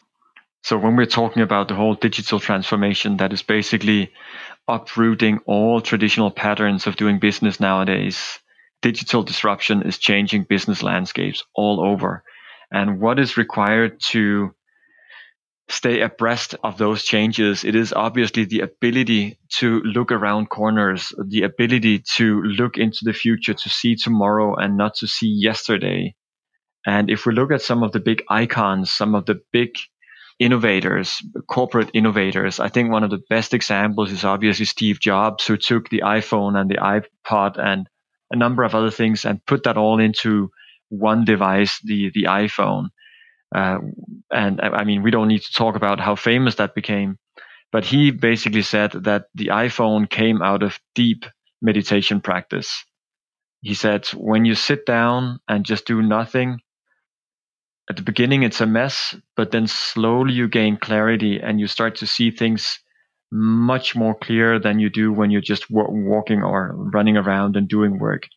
So 0.69 0.77
when 0.77 0.95
we're 0.95 1.07
talking 1.07 1.41
about 1.41 1.67
the 1.67 1.73
whole 1.73 1.95
digital 1.95 2.39
transformation, 2.39 3.17
that 3.17 3.33
is 3.33 3.41
basically 3.41 4.11
uprooting 4.67 5.39
all 5.47 5.81
traditional 5.81 6.29
patterns 6.29 6.85
of 6.85 6.95
doing 6.95 7.17
business 7.17 7.59
nowadays. 7.59 8.37
Digital 8.83 9.23
disruption 9.23 9.81
is 9.81 9.97
changing 9.97 10.43
business 10.43 10.83
landscapes 10.83 11.43
all 11.55 11.83
over. 11.83 12.23
And 12.71 13.01
what 13.01 13.17
is 13.17 13.35
required 13.35 13.99
to 14.11 14.53
stay 15.69 16.01
abreast 16.01 16.53
of 16.63 16.77
those 16.77 17.03
changes, 17.03 17.63
it 17.63 17.73
is 17.73 17.91
obviously 17.91 18.45
the 18.45 18.59
ability 18.59 19.39
to 19.55 19.81
look 19.81 20.11
around 20.11 20.51
corners, 20.51 21.11
the 21.29 21.41
ability 21.41 22.03
to 22.17 22.43
look 22.43 22.77
into 22.77 22.99
the 23.01 23.13
future, 23.13 23.55
to 23.55 23.69
see 23.69 23.95
tomorrow 23.95 24.53
and 24.53 24.77
not 24.77 24.93
to 24.97 25.07
see 25.07 25.29
yesterday. 25.29 26.13
And 26.85 27.09
if 27.09 27.25
we 27.25 27.33
look 27.33 27.51
at 27.51 27.63
some 27.63 27.81
of 27.81 27.91
the 27.91 27.99
big 27.99 28.21
icons, 28.29 28.91
some 28.91 29.15
of 29.15 29.25
the 29.25 29.41
big 29.51 29.71
innovators, 30.39 31.21
corporate 31.47 31.91
innovators, 31.93 32.59
I 32.59 32.69
think 32.69 32.91
one 32.91 33.03
of 33.03 33.09
the 33.09 33.21
best 33.29 33.53
examples 33.53 34.11
is 34.11 34.23
obviously 34.23 34.65
Steve 34.65 34.99
Jobs, 34.99 35.45
who 35.45 35.57
took 35.57 35.89
the 35.89 36.03
iPhone 36.05 36.59
and 36.59 36.69
the 36.69 36.77
iPod 36.77 37.59
and 37.59 37.87
a 38.31 38.37
number 38.37 38.63
of 38.63 38.73
other 38.73 38.91
things 38.91 39.25
and 39.25 39.45
put 39.45 39.63
that 39.63 39.77
all 39.77 39.99
into 39.99 40.49
one 40.87 41.25
device, 41.25 41.79
the, 41.83 42.11
the 42.13 42.23
iPhone. 42.23 42.89
Uh, 43.53 43.79
and 44.31 44.61
I 44.61 44.83
mean, 44.83 45.03
we 45.03 45.11
don't 45.11 45.27
need 45.27 45.41
to 45.41 45.53
talk 45.53 45.75
about 45.75 45.99
how 45.99 46.15
famous 46.15 46.55
that 46.55 46.75
became, 46.75 47.17
but 47.71 47.83
he 47.83 48.11
basically 48.11 48.61
said 48.61 48.91
that 48.91 49.25
the 49.35 49.47
iPhone 49.47 50.09
came 50.09 50.41
out 50.41 50.63
of 50.63 50.79
deep 50.95 51.25
meditation 51.61 52.21
practice. 52.21 52.85
He 53.61 53.73
said, 53.73 54.07
when 54.15 54.45
you 54.45 54.55
sit 54.55 54.85
down 54.85 55.39
and 55.49 55.65
just 55.65 55.85
do 55.85 56.01
nothing, 56.01 56.61
at 57.89 57.95
the 57.95 58.03
beginning 58.03 58.43
it's 58.43 58.61
a 58.61 58.67
mess, 58.67 59.15
but 59.35 59.51
then 59.51 59.67
slowly 59.67 60.33
you 60.33 60.47
gain 60.47 60.77
clarity 60.77 61.39
and 61.39 61.59
you 61.59 61.67
start 61.67 61.95
to 61.97 62.07
see 62.07 62.29
things 62.29 62.79
much 63.31 63.95
more 63.95 64.15
clear 64.15 64.59
than 64.59 64.79
you 64.79 64.89
do 64.89 65.11
when 65.11 65.31
you're 65.31 65.41
just 65.41 65.65
walking 65.69 66.43
or 66.43 66.73
running 66.75 67.17
around 67.17 67.55
and 67.55 67.67
doing 67.67 67.99
work. 67.99 68.27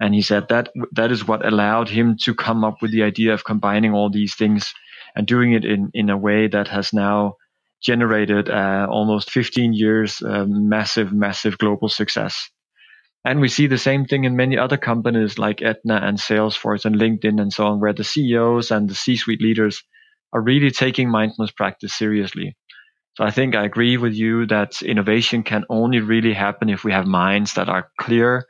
And 0.00 0.14
he 0.14 0.22
said 0.22 0.48
that 0.48 0.70
that 0.92 1.10
is 1.10 1.26
what 1.26 1.46
allowed 1.46 1.88
him 1.88 2.16
to 2.22 2.34
come 2.34 2.64
up 2.64 2.82
with 2.82 2.92
the 2.92 3.02
idea 3.02 3.34
of 3.34 3.44
combining 3.44 3.92
all 3.92 4.10
these 4.10 4.34
things 4.34 4.72
and 5.16 5.26
doing 5.26 5.52
it 5.52 5.64
in, 5.64 5.90
in 5.92 6.10
a 6.10 6.16
way 6.16 6.46
that 6.46 6.68
has 6.68 6.92
now 6.92 7.34
generated 7.82 8.48
uh, 8.48 8.86
almost 8.90 9.30
15 9.30 9.72
years 9.72 10.22
uh, 10.22 10.44
massive, 10.46 11.12
massive 11.12 11.58
global 11.58 11.88
success. 11.88 12.48
And 13.28 13.42
we 13.42 13.48
see 13.48 13.66
the 13.66 13.76
same 13.76 14.06
thing 14.06 14.24
in 14.24 14.36
many 14.36 14.56
other 14.56 14.78
companies 14.78 15.36
like 15.36 15.60
Aetna 15.60 16.00
and 16.02 16.16
Salesforce 16.16 16.86
and 16.86 16.96
LinkedIn 16.96 17.38
and 17.38 17.52
so 17.52 17.66
on, 17.66 17.78
where 17.78 17.92
the 17.92 18.02
CEOs 18.02 18.70
and 18.70 18.88
the 18.88 18.94
C 18.94 19.16
suite 19.16 19.42
leaders 19.42 19.82
are 20.32 20.40
really 20.40 20.70
taking 20.70 21.10
mindfulness 21.10 21.50
practice 21.50 21.92
seriously. 21.92 22.56
So 23.18 23.24
I 23.24 23.30
think 23.30 23.54
I 23.54 23.66
agree 23.66 23.98
with 23.98 24.14
you 24.14 24.46
that 24.46 24.80
innovation 24.80 25.42
can 25.42 25.64
only 25.68 26.00
really 26.00 26.32
happen 26.32 26.70
if 26.70 26.84
we 26.84 26.92
have 26.92 27.06
minds 27.06 27.52
that 27.52 27.68
are 27.68 27.90
clear 28.00 28.46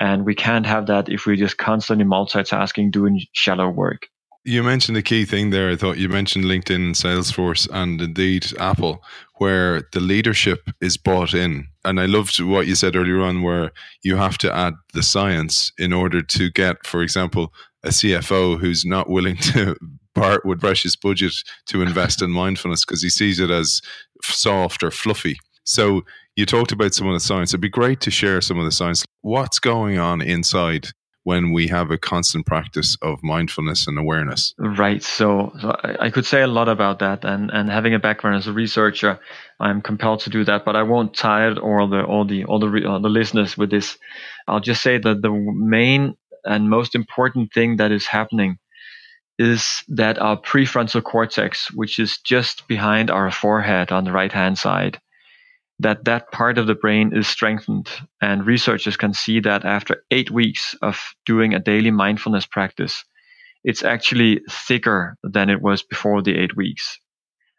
and 0.00 0.26
we 0.26 0.34
can't 0.34 0.66
have 0.66 0.88
that 0.88 1.08
if 1.08 1.24
we're 1.24 1.36
just 1.36 1.56
constantly 1.56 2.04
multitasking, 2.04 2.90
doing 2.90 3.20
shallow 3.32 3.68
work. 3.68 4.08
You 4.44 4.62
mentioned 4.62 4.96
a 4.96 5.02
key 5.02 5.24
thing 5.24 5.50
there. 5.50 5.70
I 5.70 5.76
thought 5.76 5.98
you 5.98 6.08
mentioned 6.08 6.44
LinkedIn, 6.44 6.92
Salesforce, 6.92 7.68
and 7.70 8.00
indeed 8.00 8.46
Apple, 8.58 9.02
where 9.36 9.82
the 9.92 10.00
leadership 10.00 10.70
is 10.80 10.96
bought 10.96 11.34
in. 11.34 11.66
And 11.84 12.00
I 12.00 12.06
loved 12.06 12.40
what 12.40 12.66
you 12.66 12.74
said 12.74 12.96
earlier 12.96 13.20
on, 13.20 13.42
where 13.42 13.72
you 14.02 14.16
have 14.16 14.38
to 14.38 14.54
add 14.54 14.74
the 14.94 15.02
science 15.02 15.70
in 15.76 15.92
order 15.92 16.22
to 16.22 16.50
get, 16.50 16.86
for 16.86 17.02
example, 17.02 17.52
a 17.84 17.88
CFO 17.88 18.58
who's 18.58 18.84
not 18.84 19.10
willing 19.10 19.36
to 19.52 19.76
part 20.14 20.44
with 20.44 20.60
precious 20.60 20.96
budget 20.96 21.32
to 21.66 21.82
invest 21.82 22.22
in 22.22 22.30
mindfulness 22.30 22.84
because 22.84 23.02
he 23.02 23.10
sees 23.10 23.38
it 23.38 23.50
as 23.50 23.80
soft 24.22 24.82
or 24.82 24.90
fluffy. 24.90 25.38
So 25.64 26.02
you 26.36 26.46
talked 26.46 26.72
about 26.72 26.94
some 26.94 27.06
of 27.06 27.12
the 27.12 27.20
science. 27.20 27.50
It'd 27.50 27.60
be 27.60 27.68
great 27.68 28.00
to 28.00 28.10
share 28.10 28.40
some 28.40 28.58
of 28.58 28.64
the 28.64 28.72
science. 28.72 29.04
What's 29.20 29.58
going 29.58 29.98
on 29.98 30.22
inside 30.22 30.88
when 31.28 31.52
we 31.52 31.68
have 31.68 31.90
a 31.90 31.98
constant 31.98 32.46
practice 32.46 32.96
of 33.02 33.22
mindfulness 33.22 33.86
and 33.86 33.98
awareness? 33.98 34.54
Right. 34.56 35.02
So, 35.02 35.52
so, 35.60 35.76
I 35.84 36.08
could 36.08 36.24
say 36.24 36.40
a 36.40 36.46
lot 36.46 36.70
about 36.70 37.00
that, 37.00 37.22
and 37.22 37.50
and 37.50 37.68
having 37.68 37.92
a 37.92 37.98
background 37.98 38.36
as 38.36 38.46
a 38.46 38.54
researcher, 38.54 39.20
I'm 39.60 39.82
compelled 39.82 40.20
to 40.20 40.30
do 40.30 40.42
that. 40.44 40.64
But 40.64 40.74
I 40.74 40.84
won't 40.84 41.12
tire 41.12 41.54
all 41.58 41.86
the 41.86 42.02
all 42.02 42.24
the 42.24 42.44
all 42.44 42.60
the 42.60 42.86
all 42.86 43.00
the 43.00 43.10
listeners 43.20 43.58
with 43.58 43.70
this. 43.70 43.98
I'll 44.46 44.64
just 44.70 44.82
say 44.82 44.96
that 44.96 45.20
the 45.20 45.30
main 45.30 46.16
and 46.44 46.70
most 46.70 46.94
important 46.94 47.52
thing 47.52 47.76
that 47.76 47.92
is 47.92 48.06
happening 48.06 48.56
is 49.38 49.84
that 49.88 50.18
our 50.18 50.40
prefrontal 50.40 51.02
cortex, 51.02 51.70
which 51.74 51.98
is 51.98 52.16
just 52.24 52.66
behind 52.68 53.10
our 53.10 53.30
forehead 53.30 53.92
on 53.92 54.04
the 54.04 54.12
right 54.12 54.32
hand 54.32 54.56
side, 54.56 54.98
that 55.80 56.04
that 56.04 56.30
part 56.32 56.58
of 56.58 56.66
the 56.66 56.74
brain 56.74 57.12
is 57.14 57.28
strengthened. 57.28 57.88
And 58.20 58.46
researchers 58.46 58.96
can 58.96 59.14
see 59.14 59.40
that 59.40 59.64
after 59.64 60.04
eight 60.10 60.30
weeks 60.30 60.74
of 60.82 61.00
doing 61.24 61.54
a 61.54 61.60
daily 61.60 61.90
mindfulness 61.90 62.46
practice, 62.46 63.04
it's 63.64 63.84
actually 63.84 64.40
thicker 64.50 65.16
than 65.22 65.50
it 65.50 65.62
was 65.62 65.82
before 65.82 66.22
the 66.22 66.36
eight 66.36 66.56
weeks. 66.56 66.98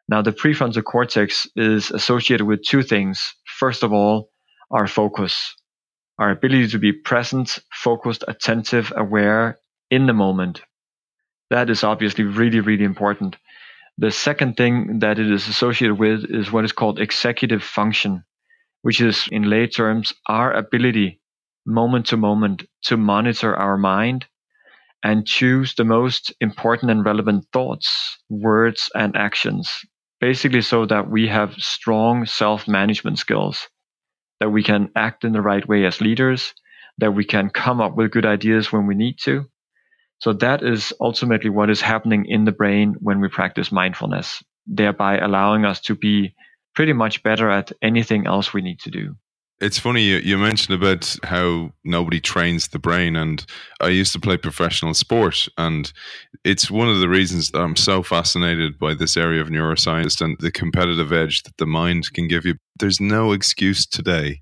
Now, 0.09 0.21
the 0.21 0.31
prefrontal 0.31 0.83
cortex 0.83 1.47
is 1.55 1.91
associated 1.91 2.45
with 2.45 2.63
two 2.63 2.81
things. 2.81 3.35
First 3.45 3.83
of 3.83 3.93
all, 3.93 4.29
our 4.71 4.87
focus, 4.87 5.55
our 6.17 6.31
ability 6.31 6.67
to 6.69 6.79
be 6.79 6.91
present, 6.91 7.59
focused, 7.71 8.23
attentive, 8.27 8.91
aware 8.95 9.59
in 9.91 10.07
the 10.07 10.13
moment. 10.13 10.61
That 11.51 11.69
is 11.69 11.83
obviously 11.83 12.23
really, 12.23 12.59
really 12.59 12.83
important. 12.83 13.37
The 14.01 14.11
second 14.11 14.55
thing 14.55 14.99
that 14.99 15.19
it 15.19 15.29
is 15.29 15.49
associated 15.49 15.95
with 15.95 16.23
is 16.29 16.53
what 16.53 16.63
is 16.63 16.71
called 16.71 17.01
executive 17.01 17.61
function, 17.61 18.23
which 18.81 19.01
is 19.01 19.27
in 19.29 19.49
lay 19.49 19.67
terms 19.67 20.13
our 20.25 20.53
ability 20.53 21.19
moment 21.65 22.05
to 22.05 22.15
moment 22.15 22.63
to 22.83 22.95
monitor 22.95 23.53
our 23.53 23.77
mind 23.77 24.25
and 25.03 25.27
choose 25.27 25.75
the 25.75 25.83
most 25.83 26.33
important 26.39 26.91
and 26.91 27.03
relevant 27.03 27.45
thoughts, 27.51 28.17
words, 28.29 28.89
and 28.95 29.17
actions. 29.17 29.69
Basically, 30.21 30.61
so 30.61 30.85
that 30.85 31.09
we 31.09 31.27
have 31.27 31.55
strong 31.55 32.25
self 32.25 32.69
management 32.69 33.19
skills, 33.19 33.67
that 34.39 34.51
we 34.51 34.63
can 34.63 34.91
act 34.95 35.25
in 35.25 35.33
the 35.33 35.41
right 35.41 35.67
way 35.67 35.85
as 35.85 35.99
leaders, 35.99 36.53
that 36.99 37.11
we 37.11 37.25
can 37.25 37.49
come 37.49 37.81
up 37.81 37.97
with 37.97 38.11
good 38.11 38.25
ideas 38.25 38.71
when 38.71 38.87
we 38.87 38.95
need 38.95 39.17
to, 39.23 39.49
so 40.19 40.33
that 40.33 40.63
is 40.63 40.93
ultimately 40.99 41.49
what 41.49 41.69
is 41.69 41.81
happening 41.81 42.25
in 42.25 42.45
the 42.45 42.51
brain 42.51 42.95
when 42.99 43.19
we 43.21 43.29
practice 43.29 43.71
mindfulness, 43.71 44.43
thereby 44.67 45.17
allowing 45.17 45.65
us 45.65 45.79
to 45.81 45.95
be 45.95 46.35
pretty 46.75 46.93
much 46.93 47.23
better 47.23 47.49
at 47.49 47.71
anything 47.81 48.27
else 48.27 48.53
we 48.53 48.61
need 48.61 48.79
to 48.81 48.91
do. 48.91 49.15
It's 49.61 49.79
funny 49.79 50.03
you, 50.03 50.37
mentioned 50.37 50.81
about 50.81 51.17
how 51.23 51.73
nobody 51.83 52.21
trains 52.21 52.69
the 52.69 52.79
brain, 52.79 53.17
and 53.17 53.45
I 53.81 53.89
used 53.89 54.13
to 54.13 54.19
play 54.19 54.37
professional 54.37 54.93
sport, 54.93 55.49
and 55.57 55.91
it's 56.45 56.71
one 56.71 56.87
of 56.87 57.01
the 57.01 57.09
reasons 57.09 57.51
that 57.51 57.59
I'm 57.59 57.75
so 57.75 58.01
fascinated 58.01 58.79
by 58.79 58.93
this 58.93 59.17
area 59.17 59.41
of 59.41 59.49
neuroscience 59.49 60.21
and 60.21 60.37
the 60.39 60.51
competitive 60.51 61.11
edge 61.11 61.43
that 61.43 61.57
the 61.57 61.65
mind 61.65 62.13
can 62.13 62.29
give 62.29 62.45
you. 62.45 62.55
There's 62.79 63.01
no 63.01 63.33
excuse 63.33 63.85
today 63.85 64.39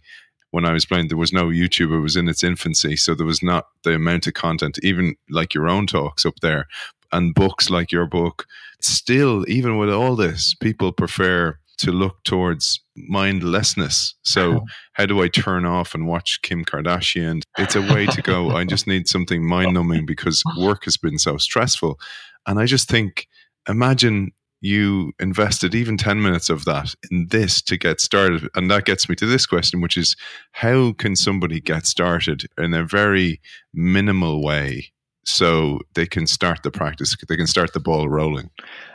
when 0.52 0.66
I 0.66 0.74
was 0.74 0.86
playing, 0.86 1.08
there 1.08 1.18
was 1.18 1.34
no 1.34 1.46
YouTube. 1.46 1.96
It 1.96 2.00
was 2.00 2.16
in 2.16 2.28
its 2.30 2.44
infancy. 2.44 2.96
So 2.96 3.14
there 3.14 3.26
was 3.26 3.44
not 3.44 3.66
the 3.84 3.94
amount 3.94 4.28
of 4.28 4.34
content, 4.34 4.80
even 4.84 5.16
like 5.30 5.54
your 5.54 5.68
own 5.68 5.88
talks 5.88 6.26
up 6.26 6.36
there 6.42 6.68
and 7.12 7.34
books 7.34 7.70
like 7.70 7.92
your 7.92 8.06
book. 8.06 8.46
Still, 8.82 9.46
even 9.50 9.78
with 9.78 9.90
all 9.90 10.16
this, 10.16 10.56
people 10.56 10.92
prefer 10.92 11.58
to 11.80 11.92
look 11.92 12.24
towards 12.24 12.82
mindlessness. 12.96 14.16
So, 14.24 14.66
how 14.94 15.06
do 15.06 15.22
I 15.22 15.28
turn 15.28 15.66
off 15.66 15.94
and 15.94 16.08
watch 16.08 16.42
Kim 16.42 16.66
Kardashian? 16.66 17.44
It's 17.58 17.76
a 17.76 17.82
way 17.82 18.08
to 18.08 18.22
go. 18.22 18.50
I 18.50 18.66
just 18.66 18.88
need 18.88 19.08
something 19.08 19.48
mind 19.48 19.74
numbing 19.74 20.06
because 20.06 20.44
work 20.58 20.86
has 20.86 20.98
been 20.98 21.20
so 21.20 21.38
stressful. 21.38 22.00
And 22.48 22.60
I 22.60 22.66
just 22.66 22.90
think, 22.90 23.28
imagine 23.68 24.32
you 24.62 25.14
invested 25.20 25.76
even 25.76 25.98
10 25.98 26.22
minutes 26.22 26.50
of 26.50 26.66
that 26.66 26.96
in 27.12 27.28
this 27.30 27.62
to 27.64 27.78
get 27.78 28.02
started. 28.02 28.50
And 28.56 28.72
that 28.72 28.86
gets 28.86 29.08
me 29.08 29.16
to 29.16 29.26
this 29.26 29.46
question, 29.46 29.82
which 29.82 29.98
is 29.98 30.16
how 30.52 30.94
can 30.94 31.16
somebody 31.16 31.60
get 31.60 31.86
started 31.86 32.46
in 32.58 32.74
a 32.74 32.84
very 32.84 33.40
minimal 33.74 34.44
way 34.44 34.92
so 35.26 35.80
they 35.94 36.08
can 36.08 36.26
start 36.26 36.64
the 36.64 36.72
practice, 36.72 37.16
they 37.28 37.36
can 37.36 37.48
start 37.48 37.74
the 37.74 37.80
ball 37.80 38.10
rolling? 38.10 38.50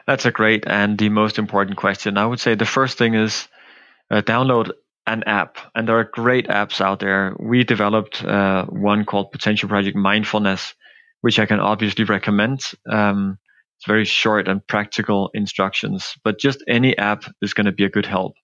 That's 0.07 0.27
a 0.27 0.33
great 0.33 0.65
and 0.67 0.99
the 0.99 1.11
most 1.11 1.39
important 1.39 1.77
question. 1.77 2.19
I 2.19 2.27
would 2.27 2.41
say 2.41 2.55
the 2.55 2.65
first 2.65 2.99
thing 2.99 3.15
is 3.15 3.49
uh, 4.11 4.23
download 4.23 4.71
an 5.07 5.25
app, 5.25 5.59
and 5.75 5.89
there 5.89 5.99
are 5.99 6.05
great 6.05 6.47
apps 6.49 6.81
out 6.81 7.01
there. 7.01 7.35
We 7.39 7.65
developed 7.65 8.25
uh, 8.25 8.67
one 8.67 9.05
called 9.05 9.33
Potential 9.33 9.69
Project 9.69 9.97
Mindfulness, 9.97 10.75
which 11.23 11.39
I 11.39 11.47
can 11.47 11.61
obviously 11.61 12.05
recommend. 12.05 12.63
Um, 12.89 13.39
it's 13.83 13.89
very 13.89 14.05
short 14.05 14.47
and 14.47 14.65
practical 14.65 15.29
instructions, 15.35 16.15
but 16.23 16.39
just 16.39 16.63
any 16.69 16.97
app 16.97 17.25
is 17.43 17.53
going 17.53 17.65
to 17.67 17.73
be 17.73 17.83
a 17.83 17.91
good 17.91 18.07
help. 18.07 18.35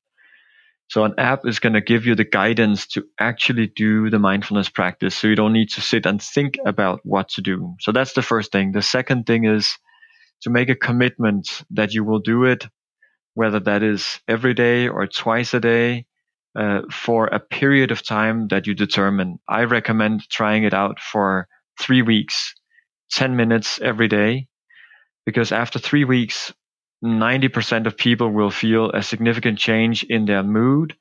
So 0.89 1.05
an 1.05 1.15
app 1.17 1.47
is 1.47 1.61
going 1.61 1.75
to 1.75 1.81
give 1.81 2.07
you 2.07 2.17
the 2.17 2.25
guidance 2.25 2.89
to 2.89 3.05
actually 3.21 3.69
do 3.69 4.11
the 4.11 4.19
mindfulness 4.19 4.69
practice. 4.69 5.17
So 5.17 5.29
you 5.29 5.37
don't 5.37 5.53
need 5.53 5.71
to 5.71 5.81
sit 5.81 6.07
and 6.07 6.21
think 6.21 6.57
about 6.67 7.03
what 7.05 7.29
to 7.31 7.41
do. 7.41 7.77
So 7.79 7.93
that's 7.93 8.15
the 8.15 8.23
first 8.23 8.51
thing. 8.51 8.73
The 8.73 8.83
second 8.83 9.27
thing 9.27 9.45
is 9.45 9.79
to 10.43 10.51
make 10.51 10.71
a 10.71 10.75
commitment 10.75 11.63
that 11.71 11.95
you 11.95 12.03
will 12.03 12.19
do 12.19 12.43
it, 12.43 12.67
whether 13.35 13.61
that 13.61 13.85
is 13.85 14.19
every 14.27 14.55
day 14.55 14.89
or 14.89 15.07
twice 15.07 15.55
a 15.55 15.61
day, 15.61 16.07
uh, 16.59 16.81
for 16.91 17.29
a 17.29 17.39
period 17.39 17.93
of 17.93 18.03
time 18.03 18.49
that 18.49 18.67
you 18.67 18.75
determine. 18.75 19.39
I 19.49 19.65
recommend 19.65 20.29
trying 20.29 20.65
it 20.65 20.75
out 20.75 20.99
for 20.99 21.47
three 21.81 22.03
weeks, 22.03 22.57
10 23.13 23.37
minutes 23.37 23.79
every 23.81 24.09
day 24.09 24.48
because 25.29 25.53
after 25.53 25.79
three 25.79 26.05
weeks, 26.05 26.55
90% 27.05 27.87
of 27.87 27.99
people 27.99 28.31
will 28.31 28.51
feel 28.51 28.91
a 28.93 29.03
significant 29.03 29.59
change 29.59 30.03
in 30.05 30.25
their 30.25 30.43
mood, 30.43 30.97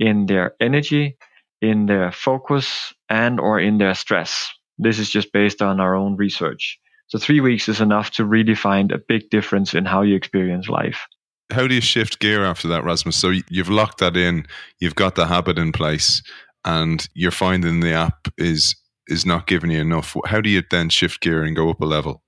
in 0.00 0.26
their 0.26 0.56
energy, 0.60 1.16
in 1.62 1.86
their 1.86 2.10
focus, 2.10 2.92
and 3.08 3.38
or 3.38 3.60
in 3.60 3.78
their 3.78 3.94
stress. 3.94 4.50
This 4.78 4.98
is 4.98 5.08
just 5.08 5.32
based 5.32 5.62
on 5.62 5.78
our 5.78 5.94
own 5.94 6.16
research. 6.16 6.76
So 7.06 7.20
three 7.20 7.38
weeks 7.38 7.68
is 7.68 7.80
enough 7.80 8.10
to 8.16 8.24
really 8.24 8.56
find 8.56 8.90
a 8.90 8.98
big 8.98 9.30
difference 9.30 9.74
in 9.74 9.84
how 9.84 10.02
you 10.02 10.16
experience 10.16 10.68
life. 10.68 11.06
How 11.52 11.68
do 11.68 11.74
you 11.76 11.80
shift 11.80 12.18
gear 12.18 12.44
after 12.44 12.66
that, 12.66 12.82
Rasmus? 12.82 13.14
So 13.14 13.30
you've 13.48 13.70
locked 13.70 13.98
that 13.98 14.16
in, 14.16 14.44
you've 14.80 14.96
got 14.96 15.14
the 15.14 15.28
habit 15.28 15.56
in 15.56 15.70
place, 15.70 16.20
and 16.64 17.08
you're 17.14 17.30
finding 17.30 17.78
the 17.78 17.92
app 17.92 18.26
is 18.38 18.74
is 19.06 19.24
not 19.24 19.46
giving 19.46 19.70
you 19.70 19.80
enough. 19.80 20.16
How 20.26 20.40
do 20.40 20.50
you 20.50 20.64
then 20.68 20.88
shift 20.88 21.20
gear 21.20 21.44
and 21.44 21.54
go 21.54 21.70
up 21.70 21.80
a 21.80 21.86
level? 21.86 22.24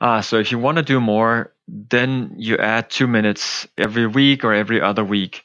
Ah, 0.00 0.20
so 0.20 0.38
if 0.38 0.52
you 0.52 0.58
want 0.58 0.76
to 0.78 0.82
do 0.82 1.00
more, 1.00 1.52
then 1.66 2.32
you 2.36 2.56
add 2.58 2.90
two 2.90 3.06
minutes 3.06 3.66
every 3.76 4.06
week 4.06 4.44
or 4.44 4.52
every 4.52 4.80
other 4.80 5.04
week. 5.04 5.42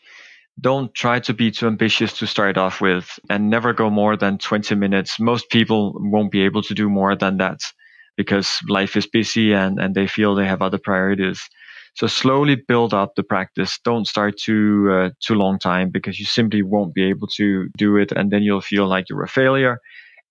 Don't 0.62 0.94
try 0.94 1.20
to 1.22 1.34
be 1.34 1.52
too 1.52 1.68
ambitious 1.68 2.18
to 2.20 2.28
start 2.28 2.58
off 2.58 2.82
with 2.82 3.20
and 3.30 3.50
never 3.50 3.74
go 3.74 3.90
more 3.90 4.18
than 4.18 4.38
20 4.38 4.76
minutes. 4.76 5.20
Most 5.20 5.50
people 5.50 5.94
won't 5.98 6.32
be 6.32 6.44
able 6.44 6.64
to 6.64 6.76
do 6.76 6.90
more 6.90 7.16
than 7.16 7.38
that 7.38 7.60
because 8.18 8.60
life 8.70 8.96
is 8.98 9.08
busy 9.08 9.54
and, 9.54 9.80
and 9.80 9.96
they 9.96 10.08
feel 10.08 10.36
they 10.36 10.48
have 10.48 10.62
other 10.62 10.80
priorities. 10.80 11.42
So 11.96 12.08
slowly 12.08 12.56
build 12.56 12.94
up 12.94 13.16
the 13.16 13.24
practice. 13.24 13.80
Don't 13.86 14.08
start 14.08 14.38
too 14.38 14.90
uh, 14.92 15.10
too 15.26 15.36
long 15.36 15.60
time 15.60 15.90
because 15.92 16.20
you 16.20 16.26
simply 16.26 16.62
won't 16.64 16.94
be 16.94 17.04
able 17.04 17.28
to 17.38 17.70
do 17.78 17.98
it, 17.98 18.12
and 18.12 18.32
then 18.32 18.44
you'll 18.44 18.62
feel 18.62 18.88
like 18.88 19.10
you're 19.10 19.24
a 19.24 19.28
failure, 19.28 19.80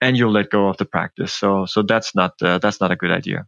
and 0.00 0.16
you'll 0.16 0.32
let 0.32 0.50
go 0.50 0.68
of 0.68 0.76
the 0.78 0.86
practice. 0.86 1.32
So 1.34 1.66
so 1.66 1.82
that's 1.82 2.14
not 2.16 2.32
uh, 2.42 2.58
that's 2.58 2.80
not 2.80 2.90
a 2.92 2.96
good 2.96 3.12
idea 3.12 3.46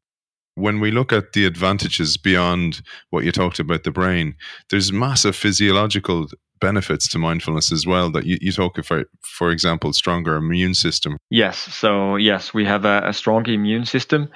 when 0.54 0.80
we 0.80 0.90
look 0.90 1.12
at 1.12 1.32
the 1.32 1.46
advantages 1.46 2.16
beyond 2.16 2.82
what 3.10 3.24
you 3.24 3.32
talked 3.32 3.58
about 3.58 3.84
the 3.84 3.90
brain, 3.90 4.36
there's 4.70 4.92
massive 4.92 5.34
physiological 5.36 6.28
benefits 6.60 7.08
to 7.08 7.18
mindfulness 7.18 7.72
as 7.72 7.86
well 7.86 8.10
that 8.12 8.24
you, 8.24 8.38
you 8.40 8.52
talk 8.52 8.78
about, 8.78 9.06
for 9.22 9.50
example, 9.50 9.92
stronger 9.92 10.36
immune 10.36 10.74
system. 10.74 11.18
Yes. 11.30 11.58
So, 11.58 12.16
yes, 12.16 12.54
we 12.54 12.64
have 12.64 12.84
a, 12.84 13.02
a 13.06 13.12
strong 13.12 13.46
immune 13.46 13.84
system 13.84 14.30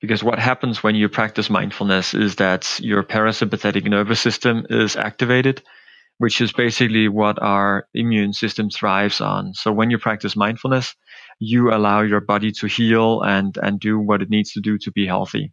because 0.00 0.22
what 0.22 0.38
happens 0.38 0.82
when 0.82 0.94
you 0.94 1.08
practice 1.08 1.48
mindfulness 1.48 2.14
is 2.14 2.36
that 2.36 2.78
your 2.80 3.02
parasympathetic 3.02 3.88
nervous 3.88 4.20
system 4.20 4.66
is 4.68 4.96
activated, 4.96 5.62
which 6.18 6.40
is 6.40 6.52
basically 6.52 7.08
what 7.08 7.40
our 7.42 7.86
immune 7.94 8.32
system 8.32 8.70
thrives 8.70 9.20
on. 9.20 9.54
So, 9.54 9.72
when 9.72 9.90
you 9.90 9.98
practice 9.98 10.36
mindfulness, 10.36 10.94
you 11.40 11.72
allow 11.72 12.02
your 12.02 12.20
body 12.20 12.52
to 12.52 12.66
heal 12.66 13.22
and 13.22 13.56
and 13.62 13.80
do 13.80 13.98
what 13.98 14.22
it 14.22 14.30
needs 14.30 14.52
to 14.52 14.60
do 14.60 14.78
to 14.78 14.92
be 14.92 15.06
healthy. 15.06 15.52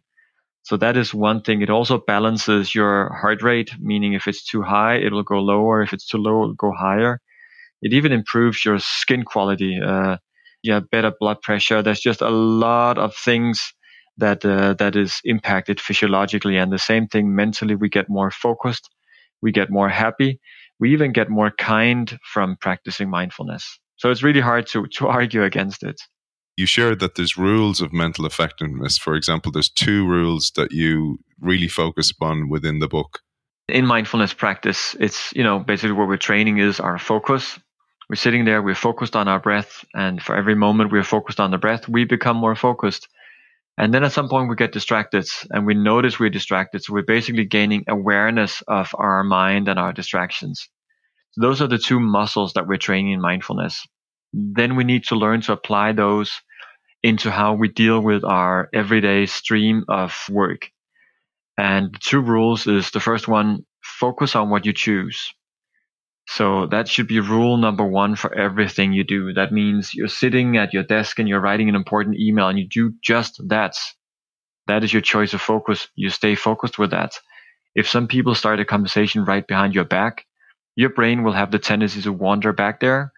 So 0.64 0.76
that 0.78 0.96
is 0.96 1.12
one 1.14 1.42
thing. 1.42 1.62
It 1.62 1.70
also 1.70 1.98
balances 1.98 2.74
your 2.74 3.12
heart 3.14 3.42
rate, 3.42 3.70
meaning 3.80 4.12
if 4.12 4.28
it's 4.28 4.44
too 4.44 4.62
high, 4.62 4.96
it'll 4.98 5.22
go 5.24 5.40
lower. 5.40 5.82
If 5.82 5.92
it's 5.92 6.06
too 6.06 6.18
low, 6.18 6.42
it'll 6.42 6.54
go 6.54 6.72
higher. 6.72 7.20
It 7.82 7.92
even 7.94 8.12
improves 8.12 8.64
your 8.64 8.78
skin 8.78 9.24
quality. 9.24 9.80
Uh, 9.80 10.18
you 10.62 10.72
have 10.72 10.90
better 10.90 11.12
blood 11.20 11.42
pressure. 11.42 11.82
There's 11.82 12.00
just 12.00 12.22
a 12.22 12.30
lot 12.30 12.98
of 12.98 13.14
things 13.16 13.72
that 14.18 14.44
uh, 14.44 14.74
that 14.74 14.96
is 14.96 15.20
impacted 15.24 15.80
physiologically, 15.80 16.56
and 16.58 16.72
the 16.72 16.78
same 16.78 17.06
thing 17.08 17.34
mentally. 17.34 17.74
We 17.76 17.88
get 17.88 18.08
more 18.08 18.30
focused, 18.30 18.90
we 19.42 19.52
get 19.52 19.70
more 19.70 19.88
happy, 19.88 20.40
we 20.80 20.92
even 20.92 21.12
get 21.12 21.28
more 21.28 21.50
kind 21.58 22.18
from 22.32 22.56
practicing 22.60 23.10
mindfulness. 23.10 23.78
So 23.96 24.10
it's 24.10 24.22
really 24.22 24.40
hard 24.40 24.66
to 24.68 24.86
to 24.98 25.08
argue 25.18 25.42
against 25.42 25.82
it 25.82 26.00
you 26.56 26.66
shared 26.66 27.00
that 27.00 27.14
there's 27.14 27.36
rules 27.36 27.80
of 27.80 27.92
mental 27.92 28.26
effectiveness. 28.26 28.98
For 28.98 29.14
example, 29.14 29.52
there's 29.52 29.70
two 29.70 30.06
rules 30.06 30.52
that 30.56 30.72
you 30.72 31.18
really 31.40 31.68
focus 31.68 32.10
upon 32.10 32.48
within 32.48 32.78
the 32.78 32.88
book. 32.88 33.20
In 33.68 33.86
mindfulness 33.86 34.34
practice, 34.34 34.94
it's, 35.00 35.32
you 35.34 35.42
know, 35.42 35.58
basically 35.58 35.92
what 35.92 36.08
we're 36.08 36.16
training 36.16 36.58
is 36.58 36.78
our 36.80 36.98
focus. 36.98 37.58
We're 38.10 38.16
sitting 38.16 38.44
there, 38.44 38.60
we're 38.60 38.74
focused 38.74 39.16
on 39.16 39.28
our 39.28 39.40
breath, 39.40 39.84
and 39.94 40.22
for 40.22 40.36
every 40.36 40.54
moment 40.54 40.92
we're 40.92 41.04
focused 41.04 41.40
on 41.40 41.50
the 41.50 41.58
breath, 41.58 41.88
we 41.88 42.04
become 42.04 42.36
more 42.36 42.54
focused. 42.54 43.08
And 43.78 43.92
then 43.92 44.04
at 44.04 44.12
some 44.12 44.28
point 44.28 44.48
we 44.50 44.56
get 44.56 44.72
distracted 44.72 45.26
and 45.50 45.66
we 45.66 45.74
notice 45.74 46.20
we're 46.20 46.30
distracted. 46.30 46.84
So 46.84 46.92
we're 46.92 47.02
basically 47.02 47.44
gaining 47.46 47.84
awareness 47.88 48.62
of 48.68 48.94
our 48.98 49.24
mind 49.24 49.68
and 49.68 49.78
our 49.78 49.92
distractions. 49.92 50.68
So 51.32 51.40
those 51.40 51.62
are 51.62 51.68
the 51.68 51.78
two 51.78 52.00
muscles 52.00 52.52
that 52.52 52.66
we're 52.66 52.76
training 52.76 53.12
in 53.12 53.20
mindfulness 53.20 53.86
then 54.32 54.76
we 54.76 54.84
need 54.84 55.04
to 55.04 55.16
learn 55.16 55.40
to 55.42 55.52
apply 55.52 55.92
those 55.92 56.40
into 57.02 57.30
how 57.30 57.54
we 57.54 57.68
deal 57.68 58.00
with 58.00 58.24
our 58.24 58.68
everyday 58.72 59.26
stream 59.26 59.84
of 59.88 60.14
work. 60.30 60.70
And 61.58 61.96
two 62.00 62.20
rules 62.20 62.66
is 62.66 62.90
the 62.90 63.00
first 63.00 63.28
one, 63.28 63.66
focus 63.82 64.34
on 64.34 64.50
what 64.50 64.64
you 64.64 64.72
choose. 64.72 65.32
So 66.28 66.66
that 66.66 66.88
should 66.88 67.08
be 67.08 67.20
rule 67.20 67.56
number 67.56 67.84
one 67.84 68.16
for 68.16 68.34
everything 68.34 68.92
you 68.92 69.04
do. 69.04 69.32
That 69.34 69.52
means 69.52 69.92
you're 69.94 70.08
sitting 70.08 70.56
at 70.56 70.72
your 70.72 70.82
desk 70.84 71.18
and 71.18 71.28
you're 71.28 71.40
writing 71.40 71.68
an 71.68 71.74
important 71.74 72.18
email 72.18 72.48
and 72.48 72.58
you 72.58 72.68
do 72.68 72.94
just 73.02 73.40
that. 73.48 73.76
That 74.68 74.84
is 74.84 74.92
your 74.92 75.02
choice 75.02 75.34
of 75.34 75.40
focus. 75.42 75.88
You 75.96 76.10
stay 76.10 76.34
focused 76.34 76.78
with 76.78 76.90
that. 76.92 77.12
If 77.74 77.88
some 77.88 78.08
people 78.08 78.34
start 78.34 78.60
a 78.60 78.64
conversation 78.64 79.24
right 79.24 79.46
behind 79.46 79.74
your 79.74 79.84
back, 79.84 80.24
your 80.76 80.90
brain 80.90 81.24
will 81.24 81.32
have 81.32 81.50
the 81.50 81.58
tendency 81.58 82.02
to 82.02 82.12
wander 82.12 82.52
back 82.52 82.80
there 82.80 83.12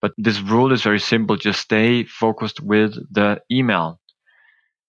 but 0.00 0.12
this 0.16 0.40
rule 0.40 0.72
is 0.72 0.82
very 0.82 1.00
simple. 1.00 1.36
Just 1.36 1.60
stay 1.60 2.04
focused 2.04 2.60
with 2.60 2.94
the 3.12 3.40
email. 3.50 4.00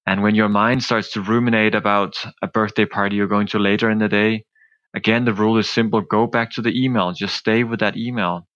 And 0.05 0.23
when 0.23 0.35
your 0.35 0.49
mind 0.49 0.83
starts 0.83 1.11
to 1.13 1.21
ruminate 1.21 1.75
about 1.75 2.15
a 2.41 2.47
birthday 2.47 2.85
party 2.85 3.15
you're 3.15 3.27
going 3.27 3.47
to 3.47 3.59
later 3.59 3.89
in 3.89 3.99
the 3.99 4.07
day, 4.09 4.45
again, 4.93 5.25
the 5.25 5.33
rule 5.33 5.57
is 5.57 5.69
simple. 5.69 6.01
Go 6.01 6.27
back 6.27 6.51
to 6.53 6.61
the 6.61 6.83
email. 6.83 7.11
Just 7.13 7.35
stay 7.35 7.63
with 7.63 7.79
that 7.79 7.97
email. 7.97 8.47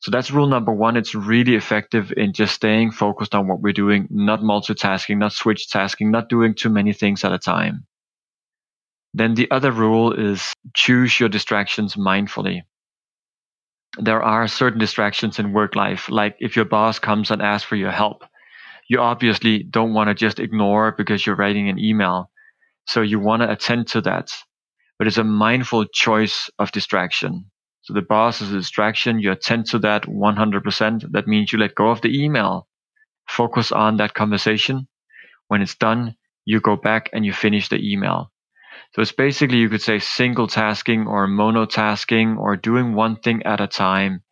So 0.00 0.10
that's 0.10 0.30
rule 0.30 0.46
number 0.46 0.72
one. 0.72 0.96
It's 0.96 1.14
really 1.14 1.54
effective 1.54 2.12
in 2.16 2.32
just 2.32 2.54
staying 2.54 2.92
focused 2.92 3.34
on 3.34 3.48
what 3.48 3.60
we're 3.60 3.72
doing, 3.72 4.06
not 4.10 4.40
multitasking, 4.40 5.18
not 5.18 5.32
switch 5.32 5.68
tasking, 5.70 6.10
not 6.10 6.28
doing 6.28 6.54
too 6.54 6.68
many 6.68 6.92
things 6.92 7.24
at 7.24 7.32
a 7.32 7.38
time. 7.38 7.86
Then 9.14 9.34
the 9.34 9.50
other 9.50 9.70
rule 9.70 10.12
is 10.12 10.52
choose 10.74 11.18
your 11.18 11.28
distractions 11.28 11.94
mindfully 11.94 12.62
there 13.98 14.22
are 14.22 14.48
certain 14.48 14.78
distractions 14.78 15.38
in 15.38 15.52
work 15.52 15.76
life. 15.76 16.08
Like 16.10 16.36
if 16.40 16.56
your 16.56 16.64
boss 16.64 16.98
comes 16.98 17.30
and 17.30 17.40
asks 17.40 17.66
for 17.66 17.76
your 17.76 17.92
help, 17.92 18.24
you 18.88 19.00
obviously 19.00 19.62
don't 19.62 19.94
want 19.94 20.08
to 20.08 20.14
just 20.14 20.40
ignore 20.40 20.92
because 20.92 21.24
you're 21.24 21.36
writing 21.36 21.68
an 21.68 21.78
email. 21.78 22.30
So 22.86 23.00
you 23.02 23.18
want 23.18 23.42
to 23.42 23.50
attend 23.50 23.88
to 23.88 24.00
that. 24.02 24.30
But 25.04 25.08
it's 25.08 25.18
a 25.18 25.24
mindful 25.24 25.84
choice 25.92 26.48
of 26.58 26.72
distraction. 26.72 27.50
So 27.82 27.92
the 27.92 28.00
boss 28.00 28.40
is 28.40 28.50
a 28.50 28.56
distraction. 28.56 29.18
You 29.18 29.32
attend 29.32 29.66
to 29.66 29.78
that 29.80 30.04
100%. 30.04 31.12
That 31.12 31.26
means 31.26 31.52
you 31.52 31.58
let 31.58 31.74
go 31.74 31.90
of 31.90 32.00
the 32.00 32.24
email, 32.24 32.68
focus 33.28 33.70
on 33.70 33.98
that 33.98 34.14
conversation. 34.14 34.88
When 35.48 35.60
it's 35.60 35.74
done, 35.74 36.16
you 36.46 36.58
go 36.58 36.76
back 36.76 37.10
and 37.12 37.22
you 37.22 37.34
finish 37.34 37.68
the 37.68 37.86
email. 37.86 38.32
So 38.94 39.02
it's 39.02 39.12
basically, 39.12 39.58
you 39.58 39.68
could 39.68 39.82
say 39.82 39.98
single 39.98 40.46
tasking 40.46 41.06
or 41.06 41.28
monotasking 41.28 42.38
or 42.38 42.56
doing 42.56 42.94
one 42.94 43.16
thing 43.16 43.42
at 43.42 43.60
a 43.60 43.66
time 43.66 44.22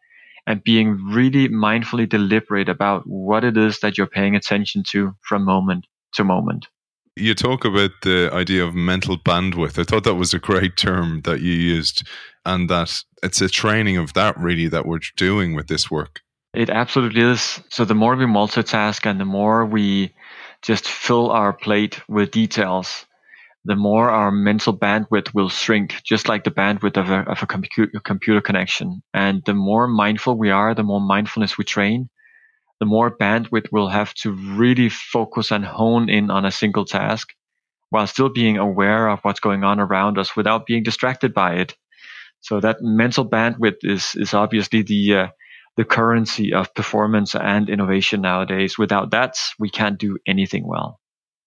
and 0.46 0.64
being 0.64 1.11
really 1.12 1.50
mindfully 1.50 2.08
deliberate 2.08 2.70
about 2.70 3.02
what 3.04 3.44
it 3.44 3.58
is 3.58 3.80
that 3.80 3.98
you're 3.98 4.06
paying 4.06 4.37
attention 4.37 4.85
to 4.92 5.16
from 5.20 5.44
moment 5.44 5.87
to 6.14 6.24
moment. 6.24 6.68
You 7.14 7.35
talk 7.35 7.64
about 7.64 7.90
the 8.03 8.31
idea 8.33 8.64
of 8.64 8.75
mental 8.75 9.18
bandwidth. 9.18 9.79
I 9.79 9.85
thought 9.85 10.05
that 10.05 10.14
was 10.14 10.33
a 10.33 10.38
great 10.38 10.79
term 10.79 11.20
that 11.25 11.40
you 11.40 11.53
used, 11.53 12.07
and 12.46 12.70
that 12.70 13.03
it's 13.22 13.42
a 13.42 13.48
training 13.48 13.98
of 13.98 14.14
that 14.14 14.38
really 14.38 14.68
that 14.68 14.87
we're 14.87 15.01
doing 15.16 15.55
with 15.55 15.66
this 15.66 15.90
work. 15.90 16.20
It 16.55 16.70
absolutely 16.70 17.22
is. 17.22 17.61
So 17.70 17.85
the 17.85 17.94
more 17.94 18.16
we 18.16 18.25
multitask 18.25 19.05
and 19.05 19.20
the 19.20 19.27
more 19.27 19.66
we 19.66 20.14
just 20.62 20.88
fill 20.88 21.31
our 21.31 21.53
plate 21.53 22.01
with 22.09 22.31
details, 22.31 23.07
the 23.64 23.77
more 23.77 24.11
our 24.11 24.31
mental 24.31 24.77
bandwidth 24.77 25.35
will 25.35 25.48
shrink, 25.48 26.03
just 26.05 26.29
like 26.29 26.44
the 26.44 26.51
bandwidth 26.51 26.96
of 26.96 27.11
a, 27.11 27.20
of 27.31 27.42
a 27.42 27.46
computer, 27.46 28.01
computer 28.01 28.40
connection. 28.40 29.03
And 29.14 29.42
the 29.44 29.55
more 29.55 29.87
mindful 29.87 30.37
we 30.37 30.51
are, 30.51 30.75
the 30.75 30.83
more 30.83 31.01
mindfulness 31.01 31.59
we 31.59 31.64
train, 31.64 32.09
the 32.82 32.86
more 32.86 33.16
bandwidth 33.16 33.68
we'll 33.70 33.86
have 33.86 34.12
to 34.12 34.32
really 34.32 34.88
focus 34.88 35.52
and 35.52 35.64
hone 35.64 36.08
in 36.08 36.32
on 36.32 36.44
a 36.44 36.50
single 36.50 36.84
task 36.84 37.28
while 37.90 38.08
still 38.08 38.28
being 38.28 38.58
aware 38.58 39.06
of 39.06 39.20
what's 39.22 39.38
going 39.38 39.62
on 39.62 39.78
around 39.78 40.18
us 40.18 40.34
without 40.34 40.66
being 40.66 40.82
distracted 40.82 41.32
by 41.32 41.54
it. 41.54 41.76
So 42.40 42.58
that 42.58 42.78
mental 42.80 43.24
bandwidth 43.24 43.84
is, 43.84 44.16
is 44.16 44.34
obviously 44.34 44.82
the, 44.82 45.14
uh, 45.14 45.26
the 45.76 45.84
currency 45.84 46.52
of 46.52 46.74
performance 46.74 47.36
and 47.36 47.70
innovation 47.70 48.20
nowadays. 48.20 48.76
Without 48.76 49.12
that, 49.12 49.36
we 49.60 49.70
can't 49.70 49.96
do 49.96 50.18
anything 50.26 50.66
well. 50.66 50.98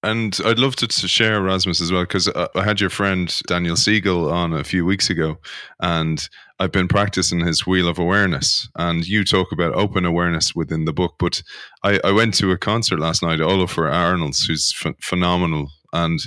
And 0.06 0.38
I'd 0.46 0.60
love 0.60 0.76
to, 0.76 0.88
to 0.88 1.08
share 1.08 1.42
Rasmus 1.42 1.82
as 1.82 1.92
well 1.92 2.04
because 2.04 2.28
I, 2.28 2.32
uh, 2.32 2.48
I 2.56 2.64
had 2.64 2.80
your 2.80 2.92
friend 2.92 3.36
Daniel 3.48 3.76
Siegel 3.76 4.32
on 4.32 4.54
a 4.54 4.64
few 4.64 4.86
weeks 4.86 5.10
ago, 5.10 5.40
and 5.80 6.30
I've 6.60 6.72
been 6.72 6.88
practicing 6.88 7.40
his 7.40 7.66
wheel 7.66 7.88
of 7.88 7.98
awareness. 7.98 8.70
And 8.76 9.08
you 9.08 9.24
talk 9.24 9.52
about 9.52 9.74
open 9.74 10.06
awareness 10.06 10.54
within 10.54 10.86
the 10.86 10.94
book, 10.94 11.16
but 11.18 11.42
I, 11.84 12.00
I 12.04 12.12
went 12.12 12.36
to 12.36 12.52
a 12.52 12.58
concert 12.58 13.00
last 13.00 13.24
night, 13.24 13.40
Olafur 13.40 13.92
Arnalds, 13.92 14.46
who's 14.46 14.72
ph- 14.80 14.96
phenomenal, 15.02 15.72
and 15.92 16.20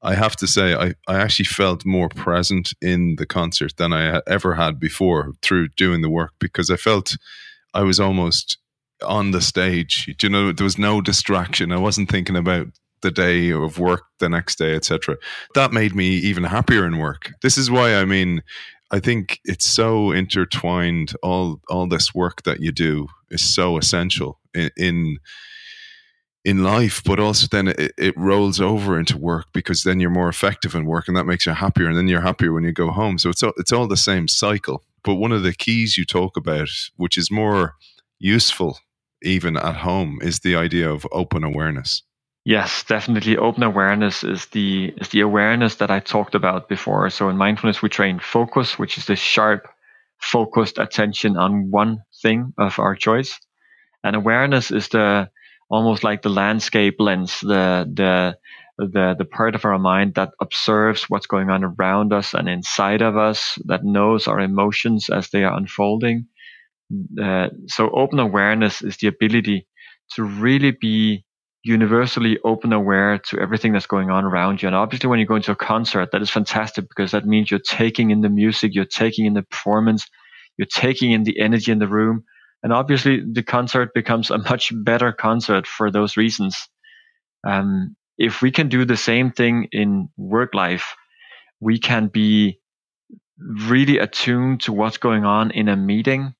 I 0.00 0.14
have 0.14 0.36
to 0.36 0.46
say, 0.46 0.74
I, 0.74 0.94
I 1.06 1.16
actually 1.16 1.44
felt 1.44 1.84
more 1.84 2.08
present 2.08 2.72
in 2.80 3.16
the 3.16 3.26
concert 3.26 3.76
than 3.76 3.92
I 3.92 4.22
ever 4.26 4.54
had 4.54 4.80
before 4.80 5.32
through 5.42 5.68
doing 5.76 6.00
the 6.00 6.08
work 6.08 6.32
because 6.38 6.70
I 6.70 6.76
felt 6.76 7.18
I 7.74 7.82
was 7.82 8.00
almost 8.00 8.56
on 9.02 9.32
the 9.32 9.42
stage. 9.42 10.10
You 10.22 10.30
know, 10.30 10.52
there 10.52 10.64
was 10.64 10.78
no 10.78 11.02
distraction. 11.02 11.70
I 11.70 11.76
wasn't 11.78 12.08
thinking 12.10 12.36
about 12.36 12.68
the 13.02 13.10
day 13.10 13.50
of 13.50 13.78
work 13.78 14.02
the 14.18 14.28
next 14.28 14.56
day, 14.56 14.74
etc. 14.74 15.16
That 15.54 15.72
made 15.72 15.94
me 15.94 16.08
even 16.08 16.44
happier 16.44 16.86
in 16.86 16.98
work. 16.98 17.32
This 17.42 17.58
is 17.58 17.70
why 17.70 17.94
I 17.96 18.04
mean, 18.04 18.42
I 18.90 19.00
think 19.00 19.40
it's 19.44 19.66
so 19.66 20.12
intertwined. 20.12 21.14
All 21.22 21.60
all 21.68 21.88
this 21.88 22.14
work 22.14 22.42
that 22.42 22.60
you 22.60 22.72
do 22.72 23.08
is 23.30 23.42
so 23.42 23.78
essential 23.78 24.40
in. 24.54 24.70
in 24.76 25.18
in 26.46 26.62
life, 26.62 27.02
but 27.02 27.18
also 27.18 27.48
then 27.50 27.66
it, 27.66 27.92
it, 27.98 28.16
rolls 28.16 28.60
over 28.60 29.00
into 29.00 29.18
work 29.18 29.46
because 29.52 29.82
then 29.82 29.98
you're 29.98 30.08
more 30.08 30.28
effective 30.28 30.76
in 30.76 30.86
work, 30.86 31.08
and 31.08 31.16
that 31.16 31.26
makes 31.26 31.44
you 31.44 31.50
happier, 31.50 31.88
and 31.88 31.98
then 31.98 32.06
you're 32.06 32.20
happier 32.20 32.52
when 32.52 32.62
you 32.62 32.70
go 32.70 32.92
home. 32.92 33.18
So 33.18 33.30
it's 33.30 33.42
all, 33.42 33.52
it's 33.56 33.72
all 33.72 33.88
the 33.88 33.96
same 33.96 34.28
cycle. 34.28 34.84
But 35.02 35.16
one 35.16 35.32
of 35.32 35.42
the 35.42 35.52
keys 35.52 35.98
you 35.98 36.04
talk 36.04 36.36
about, 36.36 36.68
which 36.96 37.18
is 37.18 37.32
more 37.32 37.74
useful 38.20 38.78
even 39.22 39.56
at 39.56 39.78
home, 39.78 40.20
is 40.22 40.38
the 40.40 40.54
idea 40.54 40.88
of 40.88 41.04
open 41.10 41.42
awareness. 41.42 42.04
Yes, 42.46 42.84
definitely. 42.84 43.36
Open 43.36 43.62
awareness 43.64 44.24
is 44.24 44.46
the 44.46 44.94
is 44.98 45.08
the 45.10 45.20
awareness 45.20 45.76
that 45.76 45.90
I 45.90 46.00
talked 46.00 46.34
about 46.34 46.68
before. 46.68 47.10
So 47.10 47.28
in 47.28 47.36
mindfulness, 47.36 47.82
we 47.82 47.90
train 47.90 48.20
focus, 48.20 48.78
which 48.78 48.96
is 48.98 49.06
the 49.06 49.16
sharp, 49.16 49.68
focused 50.20 50.78
attention 50.78 51.36
on 51.36 51.70
one 51.70 51.98
thing 52.22 52.54
of 52.58 52.78
our 52.78 52.94
choice, 52.96 53.38
and 54.04 54.16
awareness 54.16 54.70
is 54.72 54.88
the 54.88 55.30
almost 55.70 56.04
like 56.04 56.22
the 56.22 56.30
landscape 56.30 56.96
lens, 57.00 57.40
the 57.40 57.86
the 57.94 58.38
the 58.78 59.16
the 59.18 59.26
part 59.26 59.54
of 59.56 59.64
our 59.66 59.78
mind 59.78 60.14
that 60.16 60.32
observes 60.40 61.04
what's 61.10 61.26
going 61.28 61.50
on 61.50 61.64
around 61.64 62.12
us 62.14 62.34
and 62.34 62.48
inside 62.48 63.02
of 63.02 63.16
us, 63.16 63.58
that 63.66 63.84
knows 63.84 64.28
our 64.28 64.40
emotions 64.40 65.10
as 65.10 65.30
they 65.30 65.44
are 65.44 65.56
unfolding. 65.56 66.28
Uh, 67.20 67.48
so 67.66 67.90
open 67.90 68.18
awareness 68.20 68.82
is 68.82 68.96
the 68.98 69.08
ability 69.08 69.66
to 70.14 70.22
really 70.22 70.70
be 70.70 71.24
universally 71.66 72.38
open 72.44 72.72
aware 72.72 73.18
to 73.18 73.40
everything 73.40 73.72
that's 73.72 73.86
going 73.86 74.08
on 74.08 74.24
around 74.24 74.62
you. 74.62 74.68
And 74.68 74.76
obviously, 74.76 75.10
when 75.10 75.18
you 75.18 75.26
go 75.26 75.34
into 75.34 75.50
a 75.50 75.56
concert, 75.56 76.10
that 76.12 76.22
is 76.22 76.30
fantastic 76.30 76.88
because 76.88 77.10
that 77.10 77.26
means 77.26 77.50
you're 77.50 77.60
taking 77.60 78.10
in 78.10 78.20
the 78.20 78.28
music, 78.28 78.74
you're 78.74 78.84
taking 78.84 79.26
in 79.26 79.34
the 79.34 79.42
performance, 79.42 80.06
you're 80.56 80.66
taking 80.66 81.10
in 81.10 81.24
the 81.24 81.40
energy 81.40 81.72
in 81.72 81.80
the 81.80 81.88
room. 81.88 82.24
And 82.62 82.72
obviously, 82.72 83.20
the 83.20 83.42
concert 83.42 83.94
becomes 83.94 84.30
a 84.30 84.38
much 84.38 84.72
better 84.72 85.12
concert 85.12 85.66
for 85.66 85.90
those 85.90 86.16
reasons. 86.16 86.56
Um, 87.46 87.96
if 88.16 88.42
we 88.42 88.50
can 88.50 88.68
do 88.68 88.84
the 88.84 88.96
same 88.96 89.32
thing 89.32 89.68
in 89.72 90.08
work 90.16 90.54
life, 90.54 90.94
we 91.60 91.78
can 91.78 92.06
be 92.06 92.60
really 93.38 93.98
attuned 93.98 94.60
to 94.62 94.72
what's 94.72 94.98
going 94.98 95.24
on 95.24 95.50
in 95.50 95.68
a 95.68 95.76
meeting, 95.76 96.34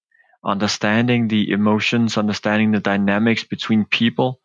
understanding 0.44 1.28
the 1.28 1.50
emotions, 1.50 2.16
understanding 2.16 2.70
the 2.70 2.80
dynamics 2.80 3.44
between 3.44 3.84
people, 3.84 4.40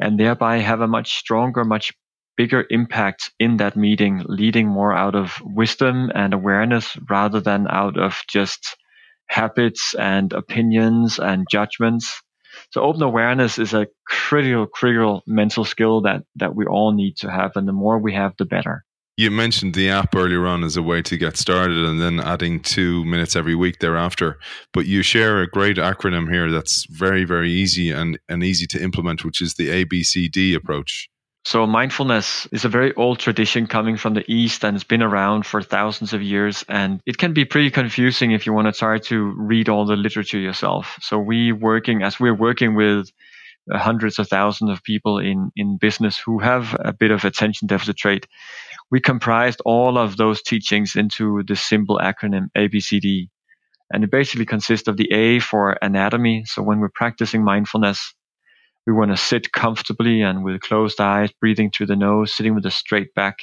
and 0.00 0.18
thereby 0.18 0.58
have 0.58 0.80
a 0.80 0.88
much 0.88 1.14
stronger, 1.16 1.64
much 1.64 1.92
bigger 2.36 2.64
impact 2.70 3.32
in 3.38 3.58
that 3.58 3.76
meeting, 3.76 4.22
leading 4.26 4.66
more 4.68 4.92
out 4.92 5.14
of 5.14 5.40
wisdom 5.42 6.10
and 6.14 6.34
awareness 6.34 6.96
rather 7.08 7.40
than 7.40 7.66
out 7.68 7.98
of 7.98 8.22
just 8.28 8.76
habits 9.28 9.94
and 9.94 10.32
opinions 10.32 11.18
and 11.18 11.46
judgments. 11.50 12.20
So 12.70 12.82
open 12.82 13.02
awareness 13.02 13.58
is 13.58 13.74
a 13.74 13.86
critical, 14.06 14.66
critical 14.66 15.22
mental 15.26 15.64
skill 15.64 16.02
that, 16.02 16.22
that 16.36 16.54
we 16.54 16.66
all 16.66 16.92
need 16.92 17.16
to 17.18 17.30
have. 17.30 17.52
And 17.56 17.66
the 17.66 17.72
more 17.72 17.98
we 17.98 18.14
have, 18.14 18.34
the 18.36 18.44
better. 18.44 18.84
You 19.16 19.30
mentioned 19.30 19.74
the 19.74 19.90
app 19.90 20.16
earlier 20.16 20.44
on 20.44 20.64
as 20.64 20.76
a 20.76 20.82
way 20.82 21.00
to 21.02 21.16
get 21.16 21.36
started 21.36 21.84
and 21.84 22.00
then 22.00 22.18
adding 22.18 22.58
two 22.58 23.04
minutes 23.04 23.36
every 23.36 23.54
week 23.54 23.78
thereafter. 23.78 24.40
But 24.72 24.86
you 24.86 25.02
share 25.02 25.40
a 25.40 25.46
great 25.46 25.76
acronym 25.76 26.28
here 26.28 26.50
that's 26.50 26.84
very, 26.86 27.24
very 27.24 27.52
easy 27.52 27.92
and, 27.92 28.18
and 28.28 28.42
easy 28.42 28.66
to 28.66 28.82
implement, 28.82 29.24
which 29.24 29.40
is 29.40 29.54
the 29.54 29.84
ABCD 29.84 30.56
approach. 30.56 31.08
So 31.44 31.64
mindfulness 31.64 32.48
is 32.50 32.64
a 32.64 32.68
very 32.68 32.92
old 32.94 33.20
tradition 33.20 33.68
coming 33.68 33.96
from 33.96 34.14
the 34.14 34.24
East 34.26 34.64
and 34.64 34.74
it's 34.74 34.82
been 34.82 35.02
around 35.02 35.46
for 35.46 35.62
thousands 35.62 36.12
of 36.12 36.20
years. 36.20 36.64
And 36.68 37.00
it 37.06 37.16
can 37.16 37.32
be 37.32 37.44
pretty 37.44 37.70
confusing 37.70 38.32
if 38.32 38.46
you 38.46 38.52
want 38.52 38.66
to 38.66 38.76
try 38.76 38.98
to 38.98 39.34
read 39.36 39.68
all 39.68 39.86
the 39.86 39.94
literature 39.94 40.38
yourself. 40.38 40.98
So 41.02 41.20
we 41.20 41.52
working, 41.52 42.02
as 42.02 42.18
we're 42.18 42.34
working 42.34 42.74
with 42.74 43.12
uh, 43.72 43.78
hundreds 43.78 44.18
of 44.18 44.28
thousands 44.28 44.70
of 44.70 44.82
people 44.82 45.18
in, 45.18 45.50
in 45.54 45.76
business 45.76 46.18
who 46.18 46.38
have 46.38 46.76
a 46.80 46.92
bit 46.92 47.10
of 47.10 47.24
attention 47.24 47.66
deficit 47.66 47.96
trait, 47.96 48.26
we 48.90 49.00
comprised 49.00 49.60
all 49.64 49.98
of 49.98 50.16
those 50.16 50.42
teachings 50.42 50.96
into 50.96 51.42
the 51.46 51.56
simple 51.56 51.98
acronym 51.98 52.48
ABCD. 52.56 53.28
And 53.92 54.04
it 54.04 54.10
basically 54.10 54.46
consists 54.46 54.88
of 54.88 54.96
the 54.96 55.10
A 55.12 55.40
for 55.40 55.76
anatomy. 55.82 56.44
So 56.46 56.62
when 56.62 56.80
we're 56.80 56.90
practicing 56.94 57.44
mindfulness, 57.44 58.14
we 58.86 58.92
want 58.92 59.10
to 59.10 59.16
sit 59.16 59.52
comfortably 59.52 60.22
and 60.22 60.44
with 60.44 60.60
closed 60.60 61.00
eyes, 61.00 61.30
breathing 61.40 61.70
through 61.70 61.86
the 61.86 61.96
nose, 61.96 62.34
sitting 62.34 62.54
with 62.54 62.66
a 62.66 62.70
straight 62.70 63.14
back, 63.14 63.38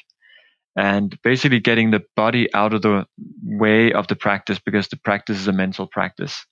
and 0.75 1.17
basically 1.23 1.60
getting 1.60 1.91
the 1.91 2.04
body 2.15 2.54
out 2.54 2.73
of 2.73 2.82
the 2.82 3.06
way 3.43 3.91
of 3.91 4.08
the 4.08 4.15
practice 4.15 4.60
because 4.60 4.88
the 4.88 4.97
practice 4.97 5.39
is 5.39 5.47
a 5.47 5.54
mental 5.54 5.88
practice. 5.88 6.45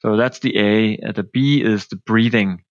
So 0.00 0.16
that's 0.16 0.40
the 0.40 0.56
A. 0.58 0.98
Uh, 0.98 1.12
the 1.12 1.22
B 1.24 1.62
is 1.62 1.86
the 1.88 1.96
breathing. 1.96 2.62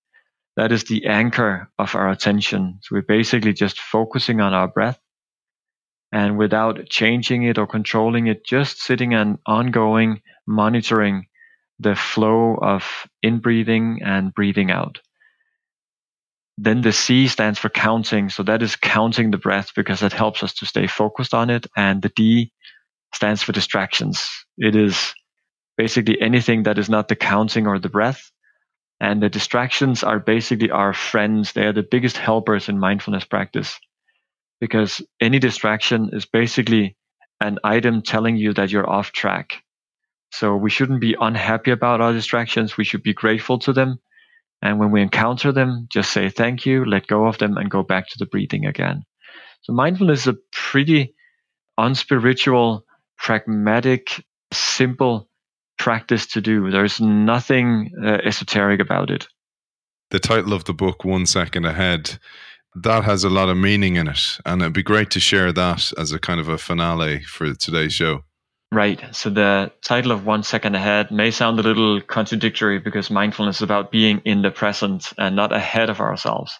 That 0.55 0.71
is 0.71 0.85
the 0.85 1.05
anchor 1.05 1.69
of 1.77 1.95
our 1.95 2.09
attention. 2.09 2.79
So 2.81 2.95
we're 2.95 3.01
basically 3.01 3.53
just 3.53 3.79
focusing 3.79 4.41
on 4.41 4.53
our 4.53 4.67
breath 4.67 4.99
and 6.11 6.37
without 6.37 6.87
changing 6.89 7.43
it 7.43 7.57
or 7.57 7.67
controlling 7.67 8.27
it, 8.27 8.45
just 8.45 8.79
sitting 8.81 9.13
and 9.13 9.37
ongoing 9.45 10.21
monitoring 10.47 11.27
the 11.79 11.95
flow 11.95 12.55
of 12.55 13.07
inbreathing 13.23 13.97
and 14.03 14.33
breathing 14.33 14.71
out. 14.71 14.99
Then 16.57 16.81
the 16.81 16.91
C 16.91 17.27
stands 17.27 17.59
for 17.59 17.69
counting. 17.69 18.29
So 18.29 18.41
that 18.43 18.63
is 18.63 18.75
counting 18.75 19.29
the 19.29 19.37
breath 19.37 19.71
because 19.75 19.99
that 19.99 20.13
helps 20.13 20.41
us 20.41 20.53
to 20.55 20.65
stay 20.65 20.87
focused 20.87 21.33
on 21.33 21.49
it. 21.49 21.67
And 21.75 22.01
the 22.01 22.09
D 22.09 22.51
stands 23.13 23.43
for 23.43 23.51
distractions. 23.51 24.27
It 24.57 24.75
is 24.75 25.13
basically 25.77 26.19
anything 26.19 26.63
that 26.63 26.79
is 26.79 26.89
not 26.89 27.09
the 27.09 27.15
counting 27.15 27.67
or 27.67 27.77
the 27.77 27.89
breath. 27.89 28.31
And 28.99 29.21
the 29.21 29.29
distractions 29.29 30.03
are 30.03 30.19
basically 30.19 30.71
our 30.71 30.93
friends. 30.93 31.51
They 31.51 31.65
are 31.65 31.73
the 31.73 31.83
biggest 31.83 32.17
helpers 32.17 32.69
in 32.69 32.79
mindfulness 32.79 33.25
practice 33.25 33.79
because 34.59 35.01
any 35.21 35.39
distraction 35.39 36.09
is 36.13 36.25
basically 36.25 36.95
an 37.39 37.59
item 37.63 38.01
telling 38.01 38.37
you 38.37 38.53
that 38.53 38.71
you're 38.71 38.89
off 38.89 39.11
track. 39.11 39.63
So 40.31 40.55
we 40.55 40.69
shouldn't 40.69 41.01
be 41.01 41.15
unhappy 41.19 41.71
about 41.71 42.01
our 42.01 42.13
distractions. 42.13 42.77
We 42.77 42.83
should 42.83 43.03
be 43.03 43.13
grateful 43.13 43.59
to 43.59 43.73
them 43.73 43.99
and 44.61 44.79
when 44.79 44.91
we 44.91 45.01
encounter 45.01 45.51
them, 45.51 45.87
just 45.89 46.11
say 46.11 46.29
thank 46.29 46.65
you, 46.65 46.83
let 46.85 47.07
go 47.07 47.25
of 47.25 47.37
them, 47.37 47.57
and 47.57 47.69
go 47.69 47.83
back 47.83 48.09
to 48.09 48.17
the 48.17 48.25
breathing 48.25 48.65
again. 48.65 49.03
So 49.61 49.73
mindfulness 49.73 50.21
is 50.21 50.27
a 50.27 50.37
pretty 50.51 51.13
unspiritual, 51.77 52.85
pragmatic, 53.17 54.25
simple 54.51 55.29
practice 55.77 56.25
to 56.27 56.41
do. 56.41 56.71
There's 56.71 56.99
nothing 56.99 57.91
uh, 58.03 58.17
esoteric 58.23 58.81
about 58.81 59.11
it. 59.11 59.27
The 60.09 60.19
title 60.19 60.53
of 60.53 60.65
the 60.65 60.73
book, 60.73 61.03
One 61.03 61.25
Second 61.25 61.65
Ahead, 61.65 62.17
that 62.75 63.03
has 63.03 63.23
a 63.23 63.29
lot 63.29 63.49
of 63.49 63.57
meaning 63.57 63.95
in 63.95 64.07
it. 64.07 64.39
And 64.45 64.61
it'd 64.61 64.73
be 64.73 64.83
great 64.83 65.11
to 65.11 65.19
share 65.19 65.51
that 65.51 65.91
as 65.97 66.11
a 66.11 66.19
kind 66.19 66.39
of 66.39 66.49
a 66.49 66.57
finale 66.57 67.23
for 67.23 67.53
today's 67.53 67.93
show. 67.93 68.23
Right. 68.71 69.01
So 69.15 69.29
the 69.29 69.71
title 69.81 70.11
of 70.11 70.25
One 70.25 70.43
Second 70.43 70.75
Ahead 70.75 71.09
may 71.09 71.31
sound 71.31 71.57
a 71.59 71.63
little 71.63 72.01
contradictory 72.01 72.79
because 72.79 73.09
mindfulness 73.09 73.57
is 73.57 73.61
about 73.61 73.91
being 73.91 74.21
in 74.25 74.41
the 74.41 74.51
present 74.51 75.13
and 75.17 75.35
not 75.35 75.53
ahead 75.53 75.89
of 75.89 76.01
ourselves. 76.01 76.53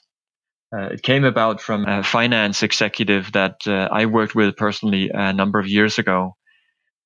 Uh, 0.74 0.88
it 0.88 1.02
came 1.02 1.26
about 1.26 1.62
from 1.62 1.86
a 1.86 2.04
finance 2.04 2.64
executive 2.64 3.32
that 3.34 3.68
uh, 3.68 3.90
I 3.92 4.06
worked 4.06 4.36
with 4.36 4.56
personally 4.56 5.12
a 5.14 5.34
number 5.34 5.60
of 5.60 5.68
years 5.68 5.98
ago. 5.98 6.36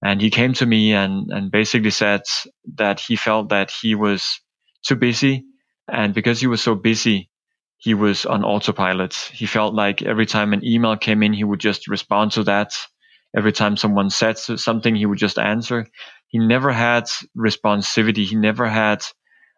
And 0.04 0.22
he 0.22 0.30
came 0.30 0.54
to 0.54 0.66
me 0.66 0.94
and, 0.94 1.30
and 1.32 1.52
basically 1.52 1.92
said 1.92 2.22
that 2.76 3.00
he 3.00 3.16
felt 3.16 3.50
that 3.50 3.72
he 3.72 3.96
was 3.96 4.40
too 4.86 4.96
busy. 4.96 5.46
And 5.92 6.14
because 6.14 6.40
he 6.40 6.48
was 6.48 6.62
so 6.62 6.76
busy, 6.76 7.30
he 7.82 7.94
was 7.94 8.26
on 8.26 8.44
autopilot. 8.44 9.14
He 9.34 9.46
felt 9.46 9.74
like 9.74 10.02
every 10.02 10.26
time 10.26 10.54
an 10.54 10.64
email 10.64 10.96
came 10.96 11.24
in, 11.24 11.34
he 11.34 11.44
would 11.44 11.60
just 11.60 11.88
respond 11.88 12.32
to 12.34 12.44
that 12.44 12.74
every 13.36 13.52
time 13.52 13.78
someone 13.78 14.10
said 14.10 14.38
something, 14.38 14.96
he 14.96 15.06
would 15.06 15.18
just 15.18 15.40
answer. 15.40 15.88
He 16.28 16.40
never 16.40 16.72
had 16.72 17.06
responsivity. 17.38 18.26
He 18.26 18.36
never 18.36 18.68
had 18.68 19.04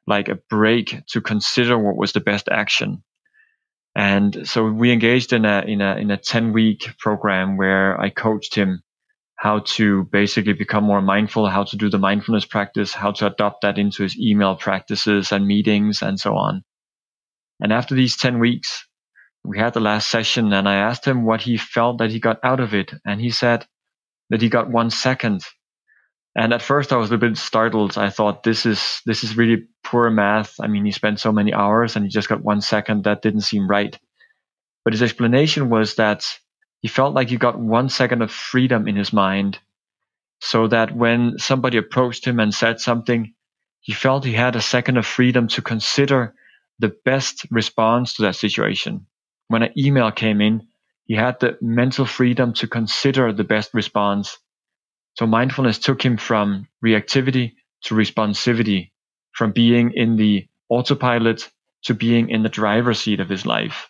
like 0.05 0.29
a 0.29 0.39
break 0.49 1.05
to 1.07 1.21
consider 1.21 1.77
what 1.77 1.97
was 1.97 2.13
the 2.13 2.19
best 2.19 2.49
action. 2.51 3.03
And 3.95 4.47
so 4.47 4.65
we 4.65 4.91
engaged 4.91 5.33
in 5.33 5.45
a, 5.45 5.61
in 5.67 5.81
a, 5.81 5.95
in 5.97 6.11
a 6.11 6.17
10 6.17 6.53
week 6.53 6.87
program 6.99 7.57
where 7.57 7.99
I 7.99 8.09
coached 8.09 8.55
him 8.55 8.81
how 9.35 9.59
to 9.59 10.05
basically 10.05 10.53
become 10.53 10.83
more 10.83 11.01
mindful, 11.01 11.47
how 11.47 11.63
to 11.65 11.75
do 11.75 11.89
the 11.89 11.99
mindfulness 11.99 12.45
practice, 12.45 12.93
how 12.93 13.11
to 13.11 13.27
adopt 13.27 13.61
that 13.61 13.77
into 13.77 14.03
his 14.03 14.17
email 14.17 14.55
practices 14.55 15.31
and 15.31 15.45
meetings 15.45 16.01
and 16.01 16.19
so 16.19 16.35
on. 16.35 16.63
And 17.63 17.71
after 17.71 17.95
these 17.95 18.17
10 18.17 18.39
weeks, 18.39 18.85
we 19.45 19.57
had 19.57 19.73
the 19.73 19.79
last 19.79 20.11
session 20.11 20.51
and 20.51 20.67
I 20.67 20.75
asked 20.75 21.05
him 21.05 21.23
what 21.23 21.41
he 21.41 21.57
felt 21.57 21.97
that 21.99 22.11
he 22.11 22.19
got 22.19 22.39
out 22.43 22.59
of 22.59 22.73
it. 22.73 22.93
And 23.05 23.21
he 23.21 23.31
said 23.31 23.65
that 24.29 24.41
he 24.41 24.49
got 24.49 24.69
one 24.69 24.89
second. 24.89 25.43
And 26.35 26.53
at 26.53 26.61
first 26.61 26.91
I 26.91 26.97
was 26.97 27.11
a 27.11 27.17
bit 27.17 27.37
startled. 27.37 27.97
I 27.97 28.09
thought 28.09 28.43
this 28.43 28.65
is, 28.65 29.01
this 29.05 29.23
is 29.23 29.37
really 29.37 29.63
poor 29.81 30.09
math. 30.09 30.55
I 30.59 30.67
mean, 30.67 30.83
he 30.83 30.91
spent 30.91 31.21
so 31.21 31.31
many 31.31 31.53
hours 31.53 31.95
and 31.95 32.03
he 32.03 32.09
just 32.09 32.27
got 32.27 32.43
one 32.43 32.59
second. 32.59 33.05
That 33.05 33.21
didn't 33.21 33.41
seem 33.41 33.67
right. 33.67 33.97
But 34.83 34.93
his 34.93 35.01
explanation 35.01 35.69
was 35.69 35.95
that 35.95 36.25
he 36.81 36.89
felt 36.89 37.15
like 37.15 37.29
he 37.29 37.37
got 37.37 37.57
one 37.57 37.87
second 37.87 38.21
of 38.21 38.29
freedom 38.29 38.89
in 38.89 38.97
his 38.97 39.13
mind 39.13 39.59
so 40.41 40.67
that 40.67 40.93
when 40.93 41.39
somebody 41.39 41.77
approached 41.77 42.25
him 42.25 42.41
and 42.41 42.53
said 42.53 42.81
something, 42.81 43.33
he 43.79 43.93
felt 43.93 44.25
he 44.25 44.33
had 44.33 44.57
a 44.57 44.61
second 44.61 44.97
of 44.97 45.05
freedom 45.05 45.47
to 45.47 45.61
consider 45.61 46.35
the 46.79 46.95
best 47.05 47.45
response 47.51 48.15
to 48.15 48.23
that 48.23 48.35
situation 48.35 49.05
when 49.53 49.63
an 49.63 49.77
email 49.77 50.11
came 50.11 50.41
in, 50.41 50.67
he 51.05 51.13
had 51.13 51.39
the 51.39 51.57
mental 51.61 52.05
freedom 52.05 52.53
to 52.53 52.67
consider 52.67 53.31
the 53.31 53.43
best 53.43 53.73
response. 53.73 54.37
So 55.15 55.27
mindfulness 55.27 55.77
took 55.79 56.03
him 56.03 56.17
from 56.17 56.67
reactivity 56.83 57.53
to 57.83 57.93
responsivity, 57.93 58.91
from 59.31 59.51
being 59.51 59.91
in 59.93 60.15
the 60.15 60.47
autopilot 60.69 61.49
to 61.83 61.93
being 61.93 62.29
in 62.29 62.41
the 62.41 62.49
driver's 62.49 63.01
seat 63.01 63.19
of 63.19 63.29
his 63.29 63.45
life. 63.45 63.89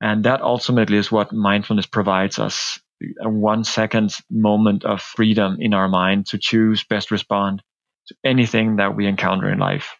And 0.00 0.24
that 0.24 0.40
ultimately 0.40 0.96
is 0.96 1.12
what 1.12 1.32
mindfulness 1.32 1.86
provides 1.86 2.38
us 2.38 2.80
a 3.20 3.28
one 3.28 3.64
second 3.64 4.14
moment 4.30 4.84
of 4.84 5.02
freedom 5.02 5.56
in 5.58 5.74
our 5.74 5.88
mind 5.88 6.26
to 6.28 6.38
choose 6.38 6.84
best 6.84 7.10
respond 7.10 7.62
to 8.06 8.14
anything 8.24 8.76
that 8.76 8.96
we 8.96 9.06
encounter 9.06 9.50
in 9.50 9.58
life. 9.58 9.96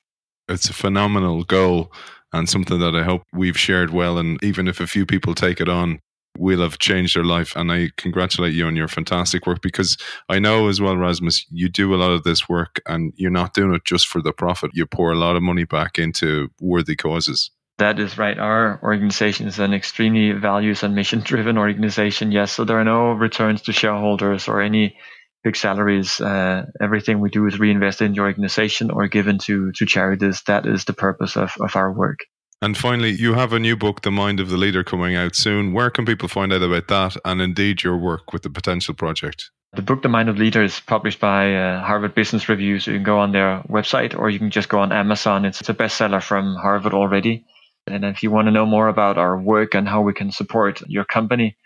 It's 0.49 0.71
a 0.71 0.73
phenomenal 0.73 1.43
goal 1.43 1.93
and 2.33 2.49
something 2.49 2.79
that 2.79 2.95
I 2.95 3.03
hope 3.03 3.23
we've 3.33 3.59
shared 3.59 3.91
well. 3.91 4.19
And 4.19 4.43
even 4.43 4.69
if 4.69 4.81
a 4.81 4.87
few 4.87 5.07
people 5.07 5.35
take 5.35 5.61
it 5.61 5.69
on, 5.69 6.01
will 6.39 6.61
have 6.61 6.79
changed 6.79 7.17
their 7.17 7.25
life. 7.25 7.55
And 7.57 7.71
I 7.71 7.91
congratulate 7.97 8.55
you 8.55 8.67
on 8.67 8.77
your 8.77 8.89
fantastic 8.89 9.47
work 9.47 9.61
because 9.63 9.97
I 10.29 10.39
know 10.39 10.69
as 10.69 10.81
well, 10.81 10.97
Rasmus, 10.97 11.47
you 11.51 11.69
do 11.69 11.95
a 11.95 11.97
lot 11.97 12.11
of 12.11 12.25
this 12.25 12.49
work 12.49 12.81
and 12.87 13.13
you're 13.17 13.31
not 13.31 13.55
doing 13.55 13.75
it 13.75 13.85
just 13.85 14.09
for 14.09 14.23
the 14.23 14.33
profit. 14.33 14.71
You 14.75 14.87
pour 14.87 15.13
a 15.13 15.19
lot 15.19 15.37
of 15.37 15.43
money 15.43 15.65
back 15.65 15.99
into 15.99 16.49
worthy 16.61 16.97
causes. 16.97 17.51
That 17.79 17.99
is 17.99 18.19
right. 18.19 18.39
Our 18.39 18.81
organization 18.83 19.47
is 19.47 19.59
an 19.59 19.75
extremely 19.75 20.33
values 20.33 20.83
and 20.83 20.95
mission 20.95 21.21
driven 21.21 21.59
organization. 21.59 22.31
Yes. 22.31 22.53
So 22.53 22.65
there 22.65 22.79
are 22.79 22.85
no 22.85 23.13
returns 23.13 23.63
to 23.63 23.73
shareholders 23.73 24.47
or 24.47 24.61
any 24.61 24.97
big 25.43 25.57
salaries. 25.57 26.21
Uh, 26.21 26.67
everything 26.81 27.21
we 27.21 27.31
do 27.31 27.47
is 27.47 27.59
reinvested 27.59 28.07
in 28.07 28.15
the 28.15 28.21
organization 28.21 28.91
or 28.91 29.09
given 29.09 29.39
to 29.39 29.73
to 29.73 29.87
charities. 29.87 30.43
That 30.47 30.67
is 30.67 30.85
the 30.85 30.93
purpose 30.93 31.37
of, 31.37 31.53
of 31.61 31.77
our 31.77 31.93
work. 31.93 32.21
And 32.63 32.79
finally, 32.79 33.11
you 33.11 33.35
have 33.35 33.53
a 33.53 33.59
new 33.59 33.77
book, 33.77 34.03
The 34.03 34.13
Mind 34.13 34.39
of 34.39 34.49
the 34.49 34.57
Leader, 34.57 34.85
coming 34.85 35.17
out 35.17 35.35
soon. 35.35 35.73
Where 35.73 35.91
can 35.91 36.05
people 36.05 36.29
find 36.29 36.53
out 36.53 36.63
about 36.63 36.87
that 36.87 37.17
and 37.25 37.43
indeed 37.43 37.83
your 37.83 37.99
work 37.99 38.33
with 38.33 38.43
the 38.43 38.51
Potential 38.51 38.95
Project? 38.95 39.51
The 39.73 39.83
book, 39.83 40.03
The 40.03 40.09
Mind 40.09 40.29
of 40.29 40.37
the 40.37 40.45
Leader, 40.45 40.63
is 40.63 40.79
published 40.79 41.19
by 41.19 41.57
uh, 41.57 41.81
Harvard 41.81 42.15
Business 42.15 42.49
Review. 42.49 42.79
So 42.79 42.93
you 42.93 42.99
can 42.99 43.05
go 43.05 43.19
on 43.19 43.33
their 43.33 43.63
website 43.69 44.17
or 44.17 44.31
you 44.31 44.39
can 44.39 44.51
just 44.51 44.69
go 44.69 44.79
on 44.79 44.93
Amazon. 44.93 45.45
It's, 45.45 45.61
it's 45.61 45.71
a 45.71 45.75
bestseller 45.75 46.23
from 46.23 46.55
Harvard 46.55 46.95
already. 46.95 47.45
And 47.89 48.05
if 48.05 48.23
you 48.23 48.31
want 48.31 48.47
to 48.47 48.53
know 48.53 48.65
more 48.65 48.87
about 48.87 49.19
our 49.19 49.37
work 49.37 49.75
and 49.75 49.89
how 49.89 50.03
we 50.03 50.13
can 50.13 50.31
support 50.31 50.83
your 50.89 51.05
company, 51.05 51.57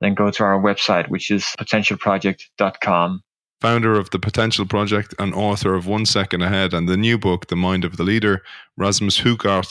then 0.00 0.14
go 0.14 0.30
to 0.30 0.44
our 0.44 0.60
website, 0.60 1.08
which 1.08 1.32
is 1.32 1.46
potentialproject.com. 1.58 3.23
Founder 3.64 3.98
of 3.98 4.10
the 4.10 4.18
Potential 4.18 4.66
Project 4.66 5.14
and 5.18 5.32
author 5.32 5.74
of 5.74 5.86
One 5.86 6.04
Second 6.04 6.42
Ahead 6.42 6.74
and 6.74 6.86
the 6.86 6.98
new 6.98 7.16
book, 7.16 7.46
The 7.46 7.56
Mind 7.56 7.82
of 7.82 7.96
the 7.96 8.02
Leader, 8.02 8.42
Rasmus 8.76 9.20
Hougaard. 9.20 9.68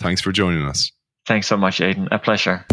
Thanks 0.00 0.20
for 0.20 0.32
joining 0.32 0.64
us. 0.64 0.90
Thanks 1.24 1.46
so 1.46 1.56
much, 1.56 1.80
Aidan. 1.80 2.08
A 2.10 2.18
pleasure. 2.18 2.66